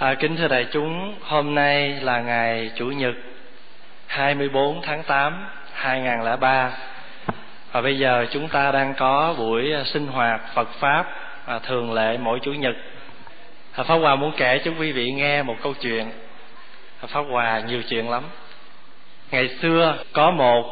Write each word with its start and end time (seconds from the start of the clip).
À, 0.00 0.14
kính 0.14 0.36
thưa 0.36 0.48
đại 0.48 0.66
chúng, 0.72 1.14
hôm 1.20 1.54
nay 1.54 1.98
là 2.00 2.20
ngày 2.20 2.70
Chủ 2.76 2.86
nhật 2.86 3.14
24 4.06 4.82
tháng 4.82 5.02
8 5.02 5.46
2003 5.72 6.70
và 7.72 7.80
bây 7.80 7.98
giờ 7.98 8.26
chúng 8.30 8.48
ta 8.48 8.72
đang 8.72 8.94
có 8.94 9.34
buổi 9.38 9.72
sinh 9.84 10.06
hoạt 10.06 10.40
Phật 10.54 10.68
pháp 10.68 11.06
à, 11.46 11.58
thường 11.58 11.92
lệ 11.92 12.18
mỗi 12.18 12.38
Chủ 12.42 12.52
nhật. 12.52 12.76
À, 13.72 13.84
Pháp 13.84 13.94
Hòa 13.94 14.16
muốn 14.16 14.32
kể 14.36 14.60
cho 14.64 14.70
quý 14.78 14.92
vị 14.92 15.10
nghe 15.10 15.42
một 15.42 15.56
câu 15.62 15.74
chuyện. 15.80 16.10
À, 17.00 17.06
Pháp 17.06 17.22
Hòa 17.30 17.60
nhiều 17.60 17.82
chuyện 17.88 18.10
lắm. 18.10 18.22
Ngày 19.30 19.48
xưa 19.48 19.96
có 20.12 20.30
một 20.30 20.64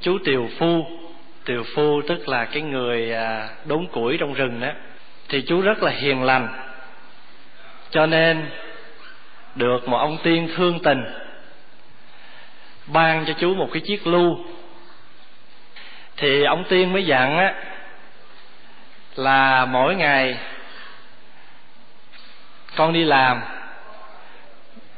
chú 0.00 0.18
tiều 0.24 0.48
phu, 0.58 0.86
tiều 1.44 1.64
phu 1.74 2.02
tức 2.08 2.28
là 2.28 2.44
cái 2.44 2.62
người 2.62 3.12
à, 3.12 3.48
đốn 3.64 3.86
củi 3.86 4.16
trong 4.20 4.34
rừng 4.34 4.60
đó, 4.60 4.70
thì 5.28 5.42
chú 5.42 5.60
rất 5.60 5.82
là 5.82 5.90
hiền 5.90 6.22
lành 6.22 6.48
cho 7.94 8.06
nên 8.06 8.46
được 9.54 9.88
một 9.88 9.98
ông 9.98 10.18
tiên 10.22 10.48
thương 10.56 10.80
tình, 10.82 11.04
ban 12.86 13.24
cho 13.26 13.32
chú 13.38 13.54
một 13.54 13.68
cái 13.72 13.82
chiếc 13.86 14.06
lưu 14.06 14.38
thì 16.16 16.44
ông 16.44 16.64
tiên 16.68 16.92
mới 16.92 17.06
dặn 17.06 17.38
á, 17.38 17.54
là 19.16 19.64
mỗi 19.64 19.94
ngày 19.94 20.38
con 22.76 22.92
đi 22.92 23.04
làm, 23.04 23.42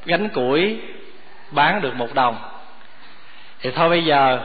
gánh 0.05 0.29
củi 0.29 0.81
bán 1.51 1.81
được 1.81 1.95
một 1.95 2.15
đồng. 2.15 2.37
Thì 3.61 3.71
thôi 3.71 3.89
bây 3.89 4.05
giờ, 4.05 4.41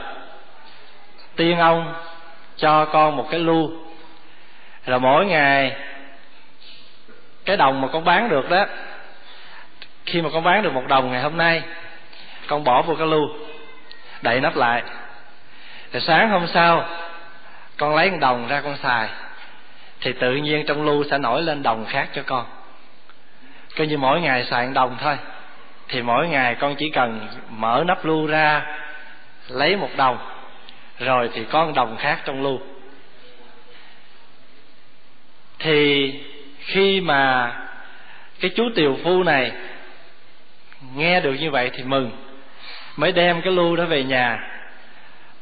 tiên 1.36 1.60
ông 1.60 1.94
cho 2.58 2.86
con 2.86 3.18
một 3.18 3.28
cái 3.32 3.40
lưu 3.40 3.72
là 4.86 4.98
mỗi 4.98 5.26
ngày, 5.26 5.76
cái 7.46 7.58
đồng 7.58 7.82
mà 7.82 7.88
con 7.88 8.04
bán 8.04 8.30
được 8.30 8.50
đó 8.50 8.66
khi 10.12 10.22
mà 10.22 10.30
con 10.34 10.44
bán 10.44 10.64
được 10.64 10.74
một 10.74 10.88
đồng 10.88 11.12
ngày 11.12 11.22
hôm 11.22 11.38
nay, 11.38 11.62
con 12.48 12.64
bỏ 12.64 12.82
vô 12.82 12.96
cái 12.96 13.08
lưu 13.08 13.30
đậy 14.22 14.42
nắp 14.42 14.56
lại. 14.56 14.84
Rồi 15.94 16.02
sáng 16.02 16.30
hôm 16.30 16.48
sau, 16.48 16.90
con 17.78 17.96
lấy 17.96 18.12
một 18.12 18.18
đồng 18.22 18.48
ra 18.48 18.62
con 18.62 18.78
xài, 18.78 19.10
thì 20.02 20.14
tự 20.14 20.36
nhiên 20.36 20.66
trong 20.66 20.86
lưu 20.86 21.04
sẽ 21.12 21.18
nổi 21.18 21.42
lên 21.42 21.64
đồng 21.64 21.86
khác 21.86 22.10
cho 22.14 22.22
con. 22.26 22.46
Coi 23.78 23.88
như 23.88 23.98
mỗi 23.98 24.22
ngày 24.22 24.44
xài 24.44 24.66
một 24.66 24.72
đồng 24.74 24.98
thôi, 25.02 25.18
thì 25.88 26.02
mỗi 26.02 26.28
ngày 26.28 26.56
con 26.56 26.76
chỉ 26.76 26.90
cần 26.90 27.28
mở 27.50 27.84
nắp 27.88 28.06
lưu 28.06 28.28
ra, 28.28 28.66
lấy 29.48 29.76
một 29.76 29.90
đồng, 29.98 30.18
rồi 31.00 31.30
thì 31.34 31.44
có 31.44 31.66
một 31.66 31.72
đồng 31.76 31.98
khác 31.98 32.20
trong 32.26 32.44
lưu 32.44 32.60
thì 35.60 36.14
khi 36.60 37.02
mà 37.02 37.52
cái 38.40 38.52
chú 38.56 38.64
tiều 38.76 38.98
phu 39.04 39.24
này 39.24 39.52
nghe 40.96 41.20
được 41.20 41.34
như 41.34 41.52
vậy 41.52 41.72
thì 41.74 41.84
mừng. 41.84 42.12
Mới 42.98 43.12
đem 43.12 43.42
cái 43.42 43.54
lưu 43.54 43.76
đó 43.76 43.86
về 43.86 44.04
nhà. 44.04 44.40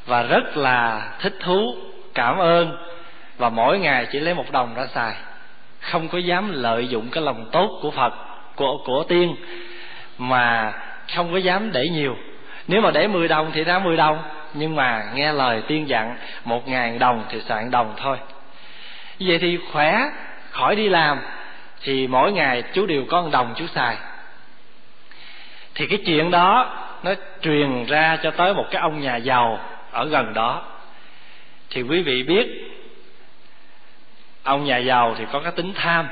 Và 0.06 0.22
rất 0.22 0.56
là 0.56 1.08
thích 1.20 1.36
thú, 1.40 1.74
cảm 2.14 2.38
ơn. 2.38 2.76
Và 3.38 3.48
mỗi 3.48 3.78
ngày 3.78 4.06
chỉ 4.12 4.20
lấy 4.20 4.34
một 4.34 4.52
đồng 4.52 4.74
ra 4.74 4.86
xài. 4.86 5.12
Không 5.80 6.08
có 6.08 6.18
dám 6.18 6.52
lợi 6.52 6.88
dụng 6.88 7.08
cái 7.12 7.22
lòng 7.22 7.48
tốt 7.52 7.78
của 7.82 7.90
phật, 7.90 8.14
của 8.56 8.78
của 8.84 9.04
tiên, 9.08 9.36
mà 10.18 10.72
không 11.14 11.32
có 11.32 11.38
dám 11.38 11.72
để 11.72 11.88
nhiều. 11.88 12.16
Nếu 12.68 12.80
mà 12.80 12.90
để 12.90 13.08
10 13.08 13.28
đồng 13.28 13.50
thì 13.52 13.64
ra 13.64 13.78
10 13.78 13.96
đồng. 13.96 14.22
Nhưng 14.54 14.76
mà 14.76 15.02
nghe 15.14 15.32
lời 15.32 15.62
tiên 15.66 15.88
dặn, 15.88 16.16
một 16.44 16.68
ngàn 16.68 16.98
đồng 16.98 17.24
thì 17.28 17.40
soạn 17.40 17.70
đồng 17.70 17.94
thôi. 17.96 18.16
Vậy 19.20 19.38
thì 19.38 19.58
khỏe, 19.72 20.00
khỏi 20.50 20.76
đi 20.76 20.88
làm, 20.88 21.20
thì 21.82 22.06
mỗi 22.06 22.32
ngày 22.32 22.62
chú 22.72 22.86
đều 22.86 23.04
có 23.10 23.22
một 23.22 23.28
đồng 23.32 23.54
chú 23.56 23.66
xài 23.66 23.96
thì 25.74 25.86
cái 25.86 25.98
chuyện 26.06 26.30
đó 26.30 26.76
nó 27.02 27.14
truyền 27.42 27.84
ra 27.84 28.18
cho 28.22 28.30
tới 28.30 28.54
một 28.54 28.66
cái 28.70 28.80
ông 28.80 29.00
nhà 29.00 29.16
giàu 29.16 29.60
ở 29.90 30.04
gần 30.04 30.34
đó. 30.34 30.62
Thì 31.70 31.82
quý 31.82 32.02
vị 32.02 32.22
biết 32.22 32.46
ông 34.42 34.64
nhà 34.64 34.76
giàu 34.76 35.14
thì 35.18 35.24
có 35.32 35.40
cái 35.40 35.52
tính 35.52 35.72
tham. 35.74 36.08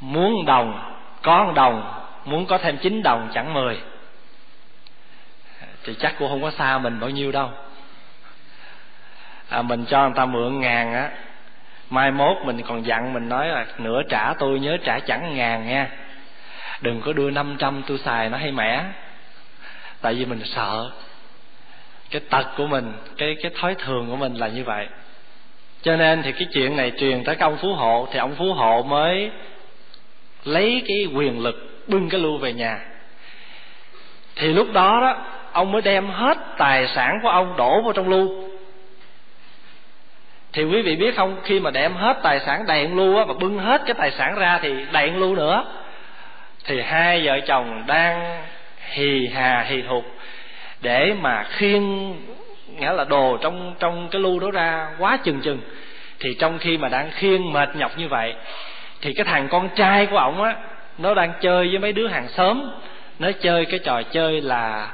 Muốn 0.00 0.44
đồng 0.46 0.96
có 1.22 1.44
một 1.44 1.52
đồng 1.54 2.04
muốn 2.24 2.46
có 2.46 2.58
thêm 2.58 2.78
chín 2.78 3.02
đồng 3.02 3.28
chẳng 3.34 3.54
mười. 3.54 3.80
Thì 5.84 5.94
chắc 5.94 6.14
cũng 6.18 6.28
không 6.28 6.42
có 6.42 6.50
xa 6.50 6.78
mình 6.78 7.00
bao 7.00 7.10
nhiêu 7.10 7.32
đâu. 7.32 7.50
À, 9.48 9.62
mình 9.62 9.84
cho 9.84 10.02
người 10.02 10.16
ta 10.16 10.26
mượn 10.26 10.60
ngàn 10.60 10.94
á 10.94 11.10
mai 11.90 12.10
mốt 12.10 12.36
mình 12.44 12.62
còn 12.62 12.86
dặn 12.86 13.12
mình 13.12 13.28
nói 13.28 13.48
là 13.48 13.66
nửa 13.78 14.02
trả 14.08 14.34
tôi 14.38 14.60
nhớ 14.60 14.76
trả 14.84 14.98
chẳng 14.98 15.36
ngàn 15.36 15.66
nha 15.66 15.90
đừng 16.80 17.00
có 17.00 17.12
đưa 17.12 17.30
năm 17.30 17.56
trăm 17.58 17.82
tôi 17.86 17.98
xài, 17.98 18.28
nó 18.28 18.38
hay 18.38 18.52
mẻ. 18.52 18.84
Tại 20.00 20.14
vì 20.14 20.24
mình 20.24 20.42
sợ 20.44 20.90
cái 22.10 22.20
tật 22.30 22.46
của 22.56 22.66
mình, 22.66 22.92
cái 23.16 23.36
cái 23.42 23.52
thói 23.60 23.74
thường 23.74 24.06
của 24.10 24.16
mình 24.16 24.34
là 24.34 24.48
như 24.48 24.64
vậy. 24.64 24.86
Cho 25.82 25.96
nên 25.96 26.22
thì 26.22 26.32
cái 26.32 26.48
chuyện 26.52 26.76
này 26.76 26.92
truyền 26.98 27.24
tới 27.24 27.36
cái 27.36 27.48
ông 27.48 27.56
phú 27.56 27.74
hộ, 27.74 28.08
thì 28.12 28.18
ông 28.18 28.34
phú 28.34 28.52
hộ 28.52 28.82
mới 28.82 29.30
lấy 30.44 30.82
cái 30.88 31.06
quyền 31.14 31.42
lực 31.42 31.84
bưng 31.86 32.08
cái 32.08 32.20
lưu 32.20 32.38
về 32.38 32.52
nhà. 32.52 32.78
Thì 34.36 34.48
lúc 34.48 34.72
đó 34.72 35.00
đó, 35.00 35.24
ông 35.52 35.72
mới 35.72 35.82
đem 35.82 36.10
hết 36.10 36.38
tài 36.58 36.88
sản 36.88 37.18
của 37.22 37.28
ông 37.28 37.56
đổ 37.56 37.82
vào 37.82 37.92
trong 37.92 38.08
lưu. 38.08 38.50
Thì 40.52 40.64
quý 40.64 40.82
vị 40.82 40.96
biết 40.96 41.16
không, 41.16 41.36
khi 41.44 41.60
mà 41.60 41.70
đem 41.70 41.94
hết 41.94 42.16
tài 42.22 42.40
sản 42.40 42.66
đầy 42.66 42.88
lưu 42.88 43.16
á, 43.16 43.24
và 43.24 43.34
bưng 43.34 43.58
hết 43.58 43.82
cái 43.86 43.94
tài 43.94 44.10
sản 44.10 44.34
ra 44.34 44.58
thì 44.62 44.74
đầy 44.92 45.10
lưu 45.10 45.36
nữa 45.36 45.64
thì 46.70 46.80
hai 46.80 47.26
vợ 47.26 47.40
chồng 47.46 47.84
đang 47.86 48.42
hì 48.90 49.28
hà 49.28 49.62
hì 49.68 49.82
thục 49.82 50.04
để 50.80 51.14
mà 51.20 51.44
khiêng, 51.44 52.16
nghĩa 52.78 52.92
là 52.92 53.04
đồ 53.04 53.36
trong 53.36 53.74
trong 53.78 54.08
cái 54.10 54.20
lưu 54.20 54.40
đó 54.40 54.50
ra 54.50 54.88
quá 54.98 55.18
chừng 55.24 55.40
chừng. 55.40 55.60
Thì 56.20 56.34
trong 56.34 56.58
khi 56.58 56.78
mà 56.78 56.88
đang 56.88 57.10
khiêng 57.10 57.52
mệt 57.52 57.76
nhọc 57.76 57.98
như 57.98 58.08
vậy, 58.08 58.34
thì 59.00 59.12
cái 59.12 59.24
thằng 59.24 59.48
con 59.48 59.68
trai 59.76 60.06
của 60.06 60.16
ổng 60.16 60.42
á, 60.42 60.56
nó 60.98 61.14
đang 61.14 61.32
chơi 61.40 61.68
với 61.68 61.78
mấy 61.78 61.92
đứa 61.92 62.08
hàng 62.08 62.28
xóm. 62.28 62.70
Nó 63.18 63.32
chơi 63.32 63.64
cái 63.64 63.78
trò 63.78 64.02
chơi 64.02 64.40
là, 64.40 64.92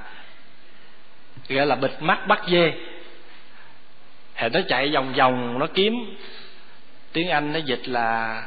gọi 1.49 1.67
là 1.67 1.75
bịt 1.75 1.93
mắt 2.01 2.27
bắt 2.27 2.43
dê. 2.49 2.73
Thì 4.37 4.49
nó 4.53 4.61
chạy 4.69 4.91
vòng 4.91 5.13
vòng, 5.13 5.59
nó 5.59 5.67
kiếm. 5.75 6.17
Tiếng 7.13 7.29
anh 7.29 7.53
nó 7.53 7.59
dịch 7.59 7.89
là 7.89 8.43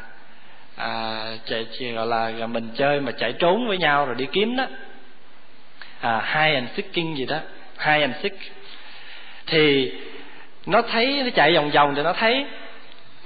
à, 0.80 1.24
chạy 1.46 1.66
gọi 1.96 2.08
là 2.08 2.32
à, 2.42 2.48
mình 2.48 2.70
chơi 2.76 3.00
mà 3.00 3.12
chạy 3.12 3.34
trốn 3.34 3.68
với 3.68 3.78
nhau 3.78 4.06
rồi 4.06 4.16
đi 4.16 4.26
kiếm 4.32 4.56
đó. 4.58 4.66
À, 6.02 6.22
hide 6.34 6.54
and 6.54 6.70
seeking 6.76 7.18
gì 7.18 7.26
đó. 7.26 7.38
Hai 7.78 8.02
and 8.02 8.16
seek. 8.24 8.34
Thì 9.48 9.92
nó 10.66 10.82
thấy 10.82 11.22
nó 11.24 11.30
chạy 11.36 11.54
vòng 11.54 11.70
vòng 11.70 11.96
thì 11.96 12.02
nó 12.02 12.14
thấy 12.14 12.46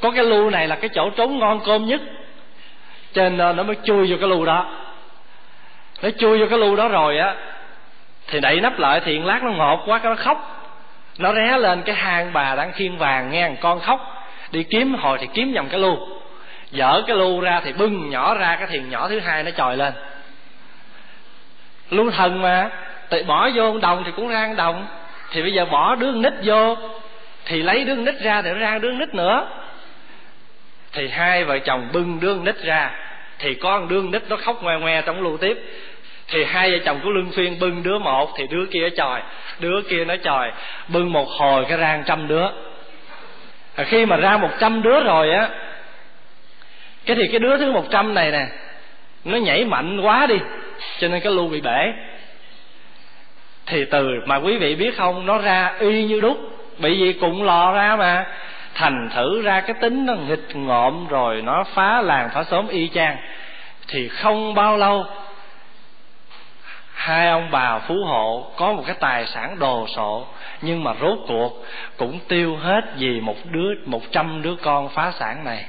có 0.02 0.12
cái 0.12 0.24
lu 0.24 0.50
này 0.50 0.68
là 0.68 0.76
cái 0.76 0.90
chỗ 0.90 1.10
trốn 1.10 1.40
ngon 1.40 1.62
cơm 1.66 1.86
nhất. 1.86 2.02
Cho 3.14 3.30
nên 3.30 3.56
nó 3.56 3.64
mới 3.64 3.76
chui 3.84 4.08
vô 4.12 4.18
cái 4.20 4.30
lu 4.30 4.46
đó. 4.46 4.72
Nó 6.02 6.10
chui 6.10 6.40
vô 6.40 6.46
cái 6.50 6.60
lu 6.60 6.76
đó 6.76 6.88
rồi 6.88 7.18
á 7.18 7.36
thì 8.28 8.40
đậy 8.40 8.62
nắp 8.62 8.80
lại 8.80 9.02
thì 9.06 9.20
lát 9.20 9.44
nó 9.44 9.52
ngọt 9.52 9.84
quá 9.86 10.00
cái 10.00 10.10
nó 10.10 10.16
khóc. 10.16 10.70
Nó 11.18 11.34
ré 11.34 11.58
lên 11.58 11.82
cái 11.82 11.96
hang 11.96 12.34
bà 12.34 12.56
đang 12.56 12.72
khiên 12.72 12.98
vàng 12.98 13.32
nghe 13.32 13.52
con 13.62 13.80
khóc. 13.80 14.26
Đi 14.52 14.64
kiếm 14.64 14.94
hồi 14.94 15.18
thì 15.22 15.28
kiếm 15.34 15.54
vòng 15.54 15.68
cái 15.70 15.80
lu 15.80 16.13
dở 16.74 17.04
cái 17.08 17.18
lu 17.18 17.42
ra 17.42 17.62
thì 17.64 17.74
bưng 17.74 18.10
nhỏ 18.10 18.34
ra 18.34 18.56
cái 18.56 18.68
thuyền 18.68 18.90
nhỏ 18.90 19.10
thứ 19.10 19.20
hai 19.20 19.44
nó 19.44 19.52
trồi 19.52 19.78
lên. 19.78 19.94
Lu 21.90 22.12
thần 22.12 22.42
mà 22.42 22.70
tự 23.10 23.24
bỏ 23.24 23.50
vô 23.56 23.78
đồng 23.78 24.04
thì 24.06 24.12
cũng 24.16 24.30
ra 24.30 24.54
đồng. 24.58 24.88
Thì 25.32 25.42
bây 25.42 25.54
giờ 25.54 25.66
bỏ 25.66 25.96
đứa 25.96 26.12
nít 26.12 26.34
vô 26.44 26.78
thì 27.46 27.64
lấy 27.64 27.84
đứa 27.84 27.96
nít 27.96 28.16
ra 28.22 28.42
thì 28.42 28.50
nó 28.50 28.60
ra 28.60 28.78
đứa 28.78 28.92
nít 28.92 29.14
nữa. 29.14 29.48
Thì 30.94 31.08
hai 31.08 31.44
vợ 31.44 31.60
chồng 31.60 31.90
bưng 31.94 32.20
đứa 32.20 32.36
nít 32.38 32.64
ra 32.64 32.92
thì 33.40 33.54
con 33.54 33.88
đương 33.88 34.12
nít 34.12 34.22
nó 34.30 34.36
khóc 34.36 34.64
ngoe 34.64 34.78
ngoe 34.78 35.02
trong 35.02 35.22
lưu 35.22 35.38
tiếp. 35.38 35.58
Thì 36.28 36.44
hai 36.44 36.72
vợ 36.72 36.78
chồng 36.86 37.00
của 37.04 37.10
lương 37.10 37.32
xuyên 37.32 37.60
bưng 37.60 37.84
đứa 37.84 38.00
một 38.00 38.32
thì 38.38 38.48
đứa 38.48 38.66
kia 38.66 38.90
chòi 38.98 39.22
đứa 39.60 39.82
kia 39.90 40.06
nó 40.06 40.16
chòi. 40.24 40.52
Bưng 40.88 41.14
một 41.14 41.30
hồi 41.30 41.66
cái 41.70 41.78
rang 41.78 42.04
trăm 42.06 42.28
đứa. 42.28 42.48
À, 43.76 43.84
khi 43.84 44.06
mà 44.06 44.16
ra 44.16 44.38
một 44.38 44.50
trăm 44.60 44.82
đứa 44.82 45.04
rồi 45.04 45.32
á 45.32 45.50
cái 47.06 47.16
thì 47.16 47.28
cái 47.28 47.40
đứa 47.40 47.58
thứ 47.58 47.72
một 47.72 47.86
trăm 47.90 48.14
này 48.14 48.32
nè, 48.32 48.48
nó 49.24 49.38
nhảy 49.38 49.66
mạnh 49.66 50.02
quá 50.02 50.26
đi, 50.26 50.38
cho 51.00 51.08
nên 51.08 51.22
cái 51.22 51.34
lưu 51.34 51.48
bị 51.48 51.62
bể. 51.62 51.94
Thì 53.66 53.86
từ 53.86 54.10
mà 54.26 54.36
quý 54.36 54.58
vị 54.58 54.76
biết 54.76 54.98
không, 54.98 55.26
nó 55.26 55.38
ra 55.38 55.76
y 55.80 56.04
như 56.04 56.22
đúc 56.22 56.38
bị 56.80 56.98
gì 56.98 57.14
cũng 57.14 57.44
lò 57.44 57.74
ra 57.74 57.96
mà. 57.96 58.26
Thành 58.76 59.10
thử 59.14 59.42
ra 59.42 59.62
cái 59.62 59.76
tính 59.82 60.06
nó 60.06 60.14
nghịch 60.14 60.56
ngộm 60.56 61.08
rồi 61.08 61.42
nó 61.42 61.64
phá 61.64 62.02
làng 62.02 62.30
phá 62.34 62.44
xóm 62.44 62.68
y 62.68 62.90
chang. 62.94 63.18
Thì 63.88 64.08
không 64.08 64.54
bao 64.54 64.78
lâu, 64.78 65.06
hai 66.94 67.30
ông 67.30 67.52
bà 67.52 67.80
phú 67.80 67.96
hộ 68.06 68.52
có 68.56 68.74
một 68.74 68.84
cái 68.86 68.96
tài 69.00 69.26
sản 69.26 69.60
đồ 69.60 69.88
sộ, 69.88 70.28
nhưng 70.62 70.84
mà 70.84 70.94
rốt 71.02 71.18
cuộc 71.28 71.66
cũng 71.98 72.20
tiêu 72.28 72.56
hết 72.56 72.82
vì 72.98 73.22
một 73.22 73.36
đứa, 73.52 73.70
một 73.86 74.02
trăm 74.12 74.42
đứa 74.42 74.56
con 74.56 74.90
phá 74.90 75.12
sản 75.12 75.44
này 75.44 75.66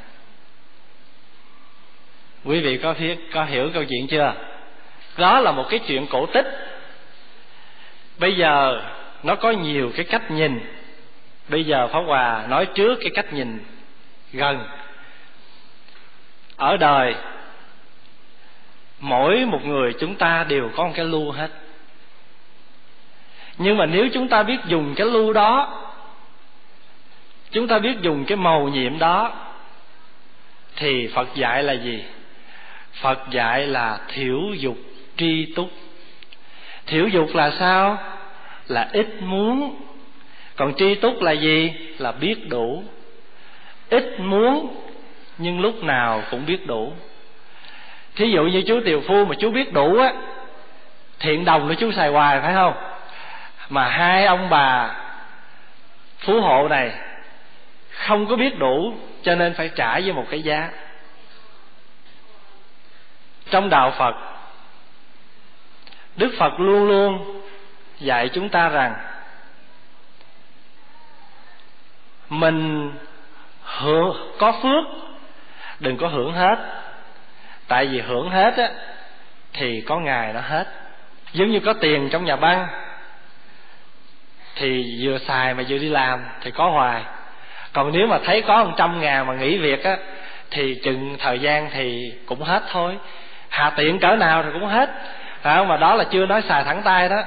quý 2.45 2.61
vị 2.61 2.79
có 2.79 2.95
biết 2.99 3.17
có 3.33 3.45
hiểu 3.45 3.71
câu 3.75 3.85
chuyện 3.85 4.07
chưa? 4.07 4.35
Đó 5.17 5.41
là 5.41 5.53
một 5.53 5.67
cái 5.71 5.81
chuyện 5.87 6.07
cổ 6.07 6.27
tích. 6.27 6.47
Bây 8.19 8.37
giờ 8.37 8.83
nó 9.23 9.35
có 9.35 9.51
nhiều 9.51 9.93
cái 9.97 10.05
cách 10.05 10.31
nhìn. 10.31 10.61
Bây 11.49 11.65
giờ 11.65 11.89
pháp 11.89 12.01
hòa 12.01 12.47
nói 12.49 12.67
trước 12.67 12.99
cái 13.01 13.11
cách 13.15 13.33
nhìn 13.33 13.59
gần. 14.33 14.69
Ở 16.57 16.77
đời, 16.77 17.15
mỗi 19.01 19.45
một 19.45 19.65
người 19.65 19.93
chúng 20.01 20.15
ta 20.15 20.45
đều 20.49 20.71
có 20.77 20.87
một 20.87 20.93
cái 20.95 21.05
lưu 21.05 21.31
hết. 21.31 21.51
Nhưng 23.59 23.77
mà 23.77 23.87
nếu 23.87 24.09
chúng 24.15 24.29
ta 24.29 24.43
biết 24.43 24.59
dùng 24.67 24.95
cái 24.95 25.07
lưu 25.07 25.33
đó, 25.33 25.81
chúng 27.51 27.69
ta 27.69 27.79
biết 27.79 28.01
dùng 28.01 28.25
cái 28.25 28.37
màu 28.37 28.69
nhiệm 28.69 28.99
đó, 28.99 29.33
thì 30.77 31.07
phật 31.15 31.29
dạy 31.35 31.63
là 31.63 31.73
gì? 31.73 32.05
Phật 32.95 33.31
dạy 33.31 33.67
là 33.67 33.99
thiểu 34.09 34.41
dục 34.59 34.77
tri 35.17 35.53
túc. 35.57 35.71
Thiểu 36.87 37.09
dục 37.09 37.35
là 37.35 37.51
sao? 37.59 37.99
Là 38.69 38.89
ít 38.93 39.07
muốn. 39.21 39.77
Còn 40.57 40.75
tri 40.75 40.95
túc 40.95 41.23
là 41.23 41.33
gì? 41.33 41.73
Là 41.99 42.13
biết 42.13 42.49
đủ. 42.49 42.85
Ít 43.91 44.21
muốn, 44.21 44.77
nhưng 45.39 45.61
lúc 45.61 45.85
nào 45.85 46.23
cũng 46.31 46.47
biết 46.47 46.67
đủ. 46.67 46.93
Thí 48.17 48.31
dụ 48.31 48.43
như 48.43 48.63
chú 48.67 48.81
tiều 48.85 49.01
phu 49.01 49.25
mà 49.25 49.35
chú 49.39 49.51
biết 49.51 49.73
đủ 49.73 49.99
á, 49.99 50.13
thiện 51.19 51.45
đồng 51.45 51.69
của 51.69 51.75
chú 51.75 51.93
xài 51.93 52.09
hoài 52.09 52.41
phải 52.41 52.55
không? 52.55 52.75
Mà 53.69 53.89
hai 53.89 54.27
ông 54.27 54.51
bà 54.51 54.97
phú 56.19 56.41
hộ 56.41 56.69
này 56.69 56.91
không 57.91 58.27
có 58.27 58.37
biết 58.37 58.59
đủ, 58.59 58.95
cho 59.23 59.35
nên 59.35 59.55
phải 59.55 59.71
trả 59.75 60.01
với 60.01 60.13
một 60.13 60.25
cái 60.31 60.43
giá 60.43 60.71
trong 63.55 63.71
đạo 63.71 63.91
phật. 63.99 64.15
Đức 66.17 66.35
phật 66.39 66.61
luôn 66.61 66.89
luôn 66.89 67.41
dạy 68.01 68.29
chúng 68.29 68.49
ta 68.49 68.69
rằng, 68.69 68.95
mình 72.29 72.93
hưởng 73.63 74.35
có 74.39 74.53
phước, 74.63 74.85
đừng 75.81 75.97
có 75.97 76.09
hưởng 76.09 76.33
hết. 76.33 76.57
Tại 77.69 77.87
vì 77.87 78.01
hưởng 78.01 78.31
hết 78.31 78.57
á, 78.57 78.71
thì 79.53 79.81
có 79.81 79.99
ngày 79.99 80.33
nó 80.33 80.41
hết. 80.41 80.67
Giống 81.33 81.51
như 81.51 81.61
có 81.61 81.73
tiền 81.73 82.09
trong 82.13 82.25
nhà 82.25 82.37
băng, 82.37 82.67
thì 84.55 84.99
vừa 85.03 85.19
xài 85.19 85.55
mà 85.55 85.65
vừa 85.69 85.79
đi 85.79 85.89
làm 85.89 86.25
thì 86.41 86.51
có 86.51 86.71
hoài. 86.71 87.03
Còn 87.73 87.93
nếu 87.93 88.07
mà 88.07 88.19
thấy 88.25 88.43
có 88.43 88.65
một 88.65 88.73
trăm 88.77 89.01
ngàn 89.01 89.27
mà 89.27 89.35
nghỉ 89.35 89.59
việc 89.59 89.85
á, 89.85 89.97
thì 90.51 90.81
chừng 90.85 91.17
thời 91.19 91.39
gian 91.39 91.71
thì 91.73 92.13
cũng 92.27 92.43
hết 92.43 92.63
thôi 92.71 92.99
hà 93.55 93.71
tiện 93.71 93.99
cỡ 93.99 94.17
nào 94.17 94.43
thì 94.43 94.49
cũng 94.53 94.67
hết. 94.67 94.91
Phải 95.43 95.57
không? 95.57 95.69
Mà 95.69 95.77
đó 95.77 95.95
là 95.95 96.05
chưa 96.05 96.27
nói 96.27 96.43
xài 96.43 96.65
thẳng 96.65 96.83
tay 96.85 97.09
đó. 97.09 97.23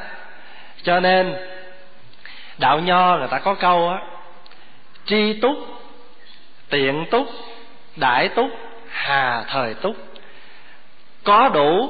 Cho 0.83 0.99
nên, 0.99 1.35
đạo 2.57 2.79
nho 2.79 3.17
người 3.17 3.27
ta 3.27 3.39
có 3.39 3.53
câu 3.53 3.89
á, 3.89 3.99
tri 5.05 5.33
túc, 5.33 5.57
tiện 6.69 7.05
túc, 7.11 7.27
đại 7.95 8.27
túc, 8.27 8.49
hà 8.89 9.43
thời 9.47 9.73
túc. 9.73 9.95
Có 11.23 11.49
đủ, 11.49 11.89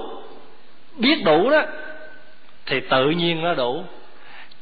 biết 0.97 1.23
đủ 1.25 1.49
đó, 1.49 1.61
thì 2.65 2.79
tự 2.89 3.09
nhiên 3.09 3.43
nó 3.43 3.53
đủ. 3.53 3.83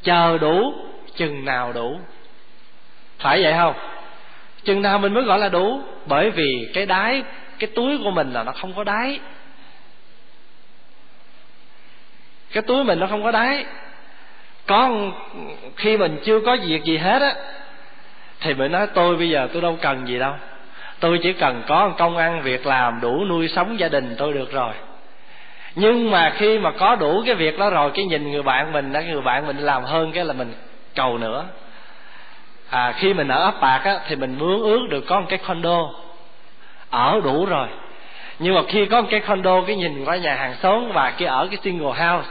Chờ 0.04 0.38
đủ, 0.38 0.74
chừng 1.16 1.46
nào 1.46 1.74
đủ. 1.74 2.00
Phải 3.20 3.44
vậy 3.44 3.54
không? 3.54 3.74
Chừng 4.64 4.82
nào 4.82 5.00
mình 5.00 5.14
mới 5.14 5.24
gọi 5.24 5.40
là 5.40 5.50
đủ? 5.50 5.82
Bởi 6.06 6.30
vì 6.30 6.70
cái 6.74 6.86
đáy, 6.86 7.24
cái 7.60 7.70
túi 7.76 7.98
của 8.04 8.12
mình 8.12 8.34
là 8.34 8.44
nó 8.44 8.52
không 8.52 8.74
có 8.74 8.84
đáy. 8.84 9.20
Cái 12.54 12.64
túi 12.64 12.84
mình 12.84 13.00
nó 13.00 13.08
không 13.08 13.24
có 13.24 13.32
đáy. 13.32 13.66
Có 14.68 14.90
khi 15.76 15.98
mình 15.98 16.20
chưa 16.26 16.40
có 16.40 16.58
việc 16.66 16.84
gì 16.84 16.98
hết 16.98 17.22
á, 17.22 17.36
thì 18.40 18.54
mình 18.54 18.72
nói, 18.72 18.88
tôi 18.88 19.16
bây 19.16 19.30
giờ 19.30 19.48
tôi 19.54 19.62
đâu 19.62 19.78
cần 19.82 20.08
gì 20.08 20.20
đâu. 20.20 20.34
Tôi 21.00 21.20
chỉ 21.24 21.34
cần 21.34 21.64
có 21.68 21.90
công 21.98 22.18
ăn 22.18 22.42
việc 22.42 22.66
làm, 22.66 23.02
đủ 23.02 23.26
nuôi 23.26 23.48
sống 23.48 23.80
gia 23.80 23.90
đình 23.90 24.16
tôi 24.18 24.34
được 24.34 24.52
rồi. 24.52 24.74
Nhưng 25.76 26.12
mà 26.12 26.34
khi 26.36 26.60
mà 26.60 26.72
có 26.72 26.96
đủ 26.96 27.24
cái 27.26 27.36
việc 27.36 27.60
đó 27.60 27.70
rồi, 27.70 27.92
cái 27.94 28.06
nhìn 28.06 28.32
người 28.32 28.44
bạn 28.44 28.72
mình 28.72 28.94
đã 28.94 29.02
người 29.02 29.22
bạn 29.22 29.48
mình 29.48 29.58
làm 29.58 29.84
hơn 29.84 30.12
cái 30.12 30.26
là 30.26 30.34
mình 30.34 30.54
cầu 30.96 31.18
nữa. 31.18 31.46
À 32.70 32.94
khi 32.98 33.14
mình 33.14 33.28
ở 33.28 33.44
ấp 33.44 33.62
bạc 33.62 33.82
á, 33.84 34.00
thì 34.08 34.16
mình 34.16 34.38
muốn 34.40 34.62
ước 34.62 34.88
được 34.90 35.04
có 35.08 35.20
một 35.20 35.26
cái 35.30 35.40
condo. 35.48 35.90
Ở 36.90 37.22
đủ 37.24 37.46
rồi 37.46 37.68
nhưng 38.40 38.56
mà 38.56 38.62
khi 38.68 38.86
có 38.86 39.02
một 39.02 39.08
cái 39.12 39.20
condo, 39.20 39.62
cái 39.62 39.76
nhìn 39.76 40.06
qua 40.06 40.16
nhà 40.16 40.36
hàng 40.36 40.56
xóm 40.62 40.92
và 40.94 41.12
kia 41.18 41.26
ở 41.26 41.48
cái 41.48 41.58
single 41.64 42.06
house, 42.06 42.30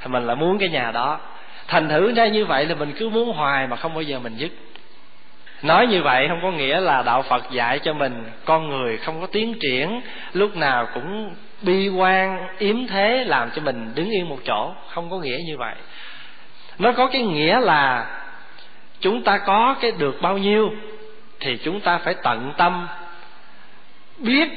thì 0.00 0.06
mình 0.08 0.26
lại 0.26 0.36
muốn 0.36 0.58
cái 0.58 0.68
nhà 0.68 0.90
đó. 0.90 1.20
Thành 1.68 1.88
thử 1.88 2.14
ra 2.14 2.26
như 2.26 2.44
vậy 2.44 2.66
là 2.66 2.74
mình 2.74 2.92
cứ 2.98 3.08
muốn 3.08 3.32
hoài 3.32 3.66
mà 3.66 3.76
không 3.76 3.94
bao 3.94 4.02
giờ 4.02 4.18
mình 4.18 4.36
dứt. 4.36 4.50
Nói 5.62 5.86
như 5.86 6.02
vậy 6.02 6.28
không 6.28 6.40
có 6.42 6.50
nghĩa 6.50 6.80
là 6.80 7.02
đạo 7.02 7.22
phật 7.22 7.50
dạy 7.50 7.78
cho 7.78 7.92
mình 7.92 8.24
con 8.44 8.68
người 8.68 8.96
không 8.96 9.20
có 9.20 9.26
tiến 9.26 9.54
triển, 9.60 10.00
lúc 10.32 10.56
nào 10.56 10.86
cũng 10.94 11.34
bi 11.62 11.88
quan, 11.88 12.38
yếm 12.58 12.86
thế 12.86 13.24
làm 13.26 13.50
cho 13.50 13.62
mình 13.62 13.92
đứng 13.94 14.10
yên 14.10 14.28
một 14.28 14.38
chỗ. 14.44 14.72
Không 14.88 15.10
có 15.10 15.18
nghĩa 15.18 15.38
như 15.46 15.56
vậy. 15.56 15.74
Nó 16.78 16.92
có 16.92 17.06
cái 17.06 17.22
nghĩa 17.22 17.60
là 17.60 18.06
chúng 19.00 19.22
ta 19.22 19.38
có 19.38 19.76
cái 19.80 19.92
được 19.98 20.22
bao 20.22 20.38
nhiêu 20.38 20.70
thì 21.40 21.58
chúng 21.64 21.80
ta 21.80 21.98
phải 21.98 22.14
tận 22.22 22.52
tâm 22.56 22.88
biết 24.18 24.48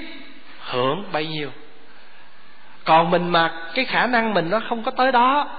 hưởng 0.70 1.04
bấy 1.12 1.28
nhiêu. 1.28 1.50
Còn 2.84 3.12
mình 3.12 3.30
mà 3.30 3.52
cái 3.74 3.86
khả 3.86 4.08
năng 4.08 4.34
mình 4.34 4.50
nó 4.50 4.60
không 4.70 4.84
có 4.84 4.92
tới 4.92 5.12
đó, 5.12 5.50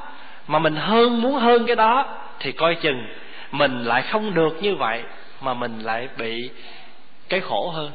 mà 0.47 0.59
mình 0.59 0.77
hơn, 0.77 1.23
muốn 1.23 1.35
hơn 1.35 1.67
cái 1.67 1.77
đó, 1.77 2.07
thì 2.41 2.53
coi 2.53 2.75
chừng 2.75 3.07
mình 3.51 3.85
lại 3.85 4.03
không 4.03 4.35
được 4.35 4.63
như 4.63 4.77
vậy, 4.77 5.03
mà 5.41 5.55
mình 5.55 5.81
lại 5.81 6.09
bị 6.17 6.51
cái 7.29 7.41
khổ 7.41 7.71
hơn. 7.71 7.91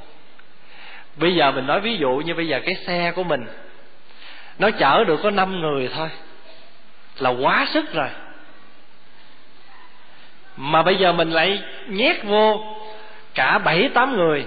Bây 1.16 1.36
giờ 1.36 1.52
mình 1.52 1.68
nói 1.68 1.80
ví 1.80 1.98
dụ 1.98 2.10
như 2.10 2.34
bây 2.34 2.48
giờ 2.48 2.60
cái 2.66 2.76
xe 2.76 3.12
của 3.16 3.24
mình, 3.24 3.46
nó 4.60 4.72
chở 4.72 5.04
được 5.04 5.20
có 5.24 5.32
năm 5.32 5.62
người 5.62 5.90
thôi, 5.96 6.10
là 7.20 7.30
quá 7.30 7.68
sức 7.74 7.94
rồi. 7.94 8.10
Mà 10.58 10.82
bây 10.84 10.96
giờ 10.96 11.12
mình 11.12 11.32
lại 11.32 11.62
nhét 11.88 12.24
vô 12.24 12.64
cả 13.34 13.58
bảy 13.58 13.90
tám 13.94 14.16
người 14.16 14.46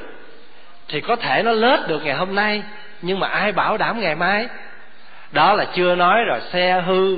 thì 0.88 1.00
có 1.00 1.16
thể 1.16 1.42
nó 1.42 1.52
lết 1.52 1.88
được 1.88 2.04
ngày 2.04 2.14
hôm 2.14 2.34
nay, 2.34 2.62
nhưng 3.02 3.20
mà 3.20 3.28
ai 3.28 3.52
bảo 3.52 3.76
đảm 3.76 4.00
ngày 4.00 4.14
mai? 4.14 4.46
Đó 5.32 5.54
là 5.54 5.66
chưa 5.74 5.94
nói 5.94 6.24
rồi, 6.24 6.40
xe 6.52 6.82
hư. 6.86 7.16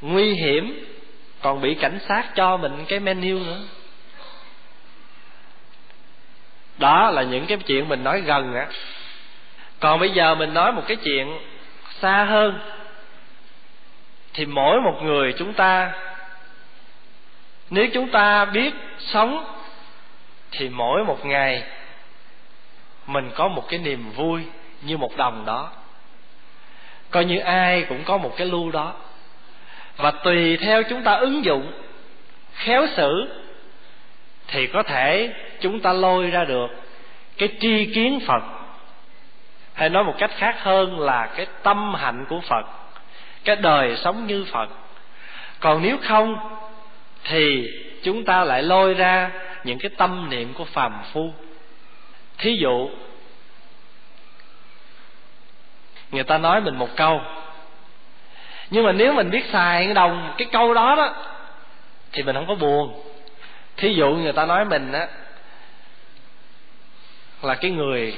Nguy 0.00 0.34
hiểm, 0.34 0.84
còn 1.42 1.60
bị 1.60 1.74
cảnh 1.74 1.98
sát 2.08 2.34
cho 2.34 2.56
mình 2.56 2.84
cái 2.88 3.00
menu 3.00 3.38
nữa. 3.38 3.60
Đó 6.78 7.10
là 7.10 7.22
những 7.22 7.46
cái 7.46 7.58
chuyện 7.66 7.88
mình 7.88 8.04
nói 8.04 8.20
gần 8.20 8.54
á. 8.54 8.66
Còn 9.80 10.00
bây 10.00 10.10
giờ 10.10 10.34
mình 10.34 10.54
nói 10.54 10.72
một 10.72 10.82
cái 10.88 10.96
chuyện 10.96 11.38
xa 12.00 12.24
hơn. 12.24 12.58
Thì 14.34 14.46
mỗi 14.46 14.80
một 14.80 15.00
người 15.02 15.34
chúng 15.38 15.52
ta, 15.52 15.92
nếu 17.70 17.86
chúng 17.94 18.08
ta 18.08 18.44
biết 18.44 18.74
sống, 18.98 19.44
thì 20.52 20.68
mỗi 20.68 21.04
một 21.04 21.26
ngày 21.26 21.62
mình 23.06 23.30
có 23.34 23.48
một 23.48 23.68
cái 23.68 23.78
niềm 23.78 24.10
vui 24.10 24.42
như 24.82 24.96
một 24.96 25.16
đồng 25.16 25.44
đó. 25.46 25.70
Coi 27.10 27.24
như 27.24 27.38
ai 27.38 27.82
cũng 27.88 28.04
có 28.04 28.16
một 28.16 28.34
cái 28.36 28.46
lưu 28.46 28.70
đó. 28.70 28.94
Và 29.96 30.10
tùy 30.10 30.56
theo 30.56 30.82
chúng 30.82 31.02
ta 31.02 31.12
ứng 31.12 31.44
dụng, 31.44 31.72
khéo 32.54 32.86
xử, 32.86 33.28
thì 34.48 34.66
có 34.66 34.82
thể 34.82 35.32
chúng 35.60 35.80
ta 35.80 35.92
lôi 35.92 36.30
ra 36.30 36.44
được 36.44 36.66
cái 37.38 37.48
tri 37.60 37.86
kiến 37.94 38.20
phật. 38.26 38.42
Hay 39.74 39.88
nói 39.88 40.04
một 40.04 40.14
cách 40.18 40.30
khác 40.36 40.56
hơn 40.62 41.00
là 41.00 41.26
cái 41.36 41.46
tâm 41.62 41.94
hạnh 41.94 42.24
của 42.28 42.40
phật, 42.40 42.66
cái 43.44 43.56
đời 43.56 43.96
sống 43.96 44.26
như 44.26 44.46
phật. 44.52 44.68
Còn 45.60 45.82
nếu 45.82 45.98
không, 46.02 46.36
thì 47.24 47.70
chúng 48.02 48.24
ta 48.24 48.44
lại 48.44 48.62
lôi 48.62 48.94
ra 48.94 49.30
những 49.64 49.78
cái 49.78 49.90
tâm 49.96 50.30
niệm 50.30 50.54
của 50.54 50.64
phàm 50.64 50.92
phu 51.12 51.32
thí 52.38 52.56
dụ, 52.56 52.90
người 56.10 56.24
ta 56.24 56.38
nói 56.38 56.60
mình 56.60 56.76
một 56.76 56.96
câu, 56.96 57.20
nhưng 58.70 58.84
mà 58.84 58.92
nếu 58.92 59.12
mình 59.12 59.30
biết 59.30 59.44
xài 59.52 59.84
cái 59.84 59.94
đồng, 59.94 60.34
cái 60.38 60.48
câu 60.52 60.74
đó 60.74 60.94
đó, 60.96 61.14
thì 62.12 62.22
mình 62.22 62.36
không 62.36 62.46
có 62.46 62.54
buồn. 62.54 63.02
Thí 63.76 63.94
dụ 63.94 64.14
người 64.14 64.32
ta 64.32 64.46
nói 64.46 64.64
mình 64.64 64.92
á, 64.92 65.08
là 67.42 67.54
cái 67.54 67.70
người 67.70 68.16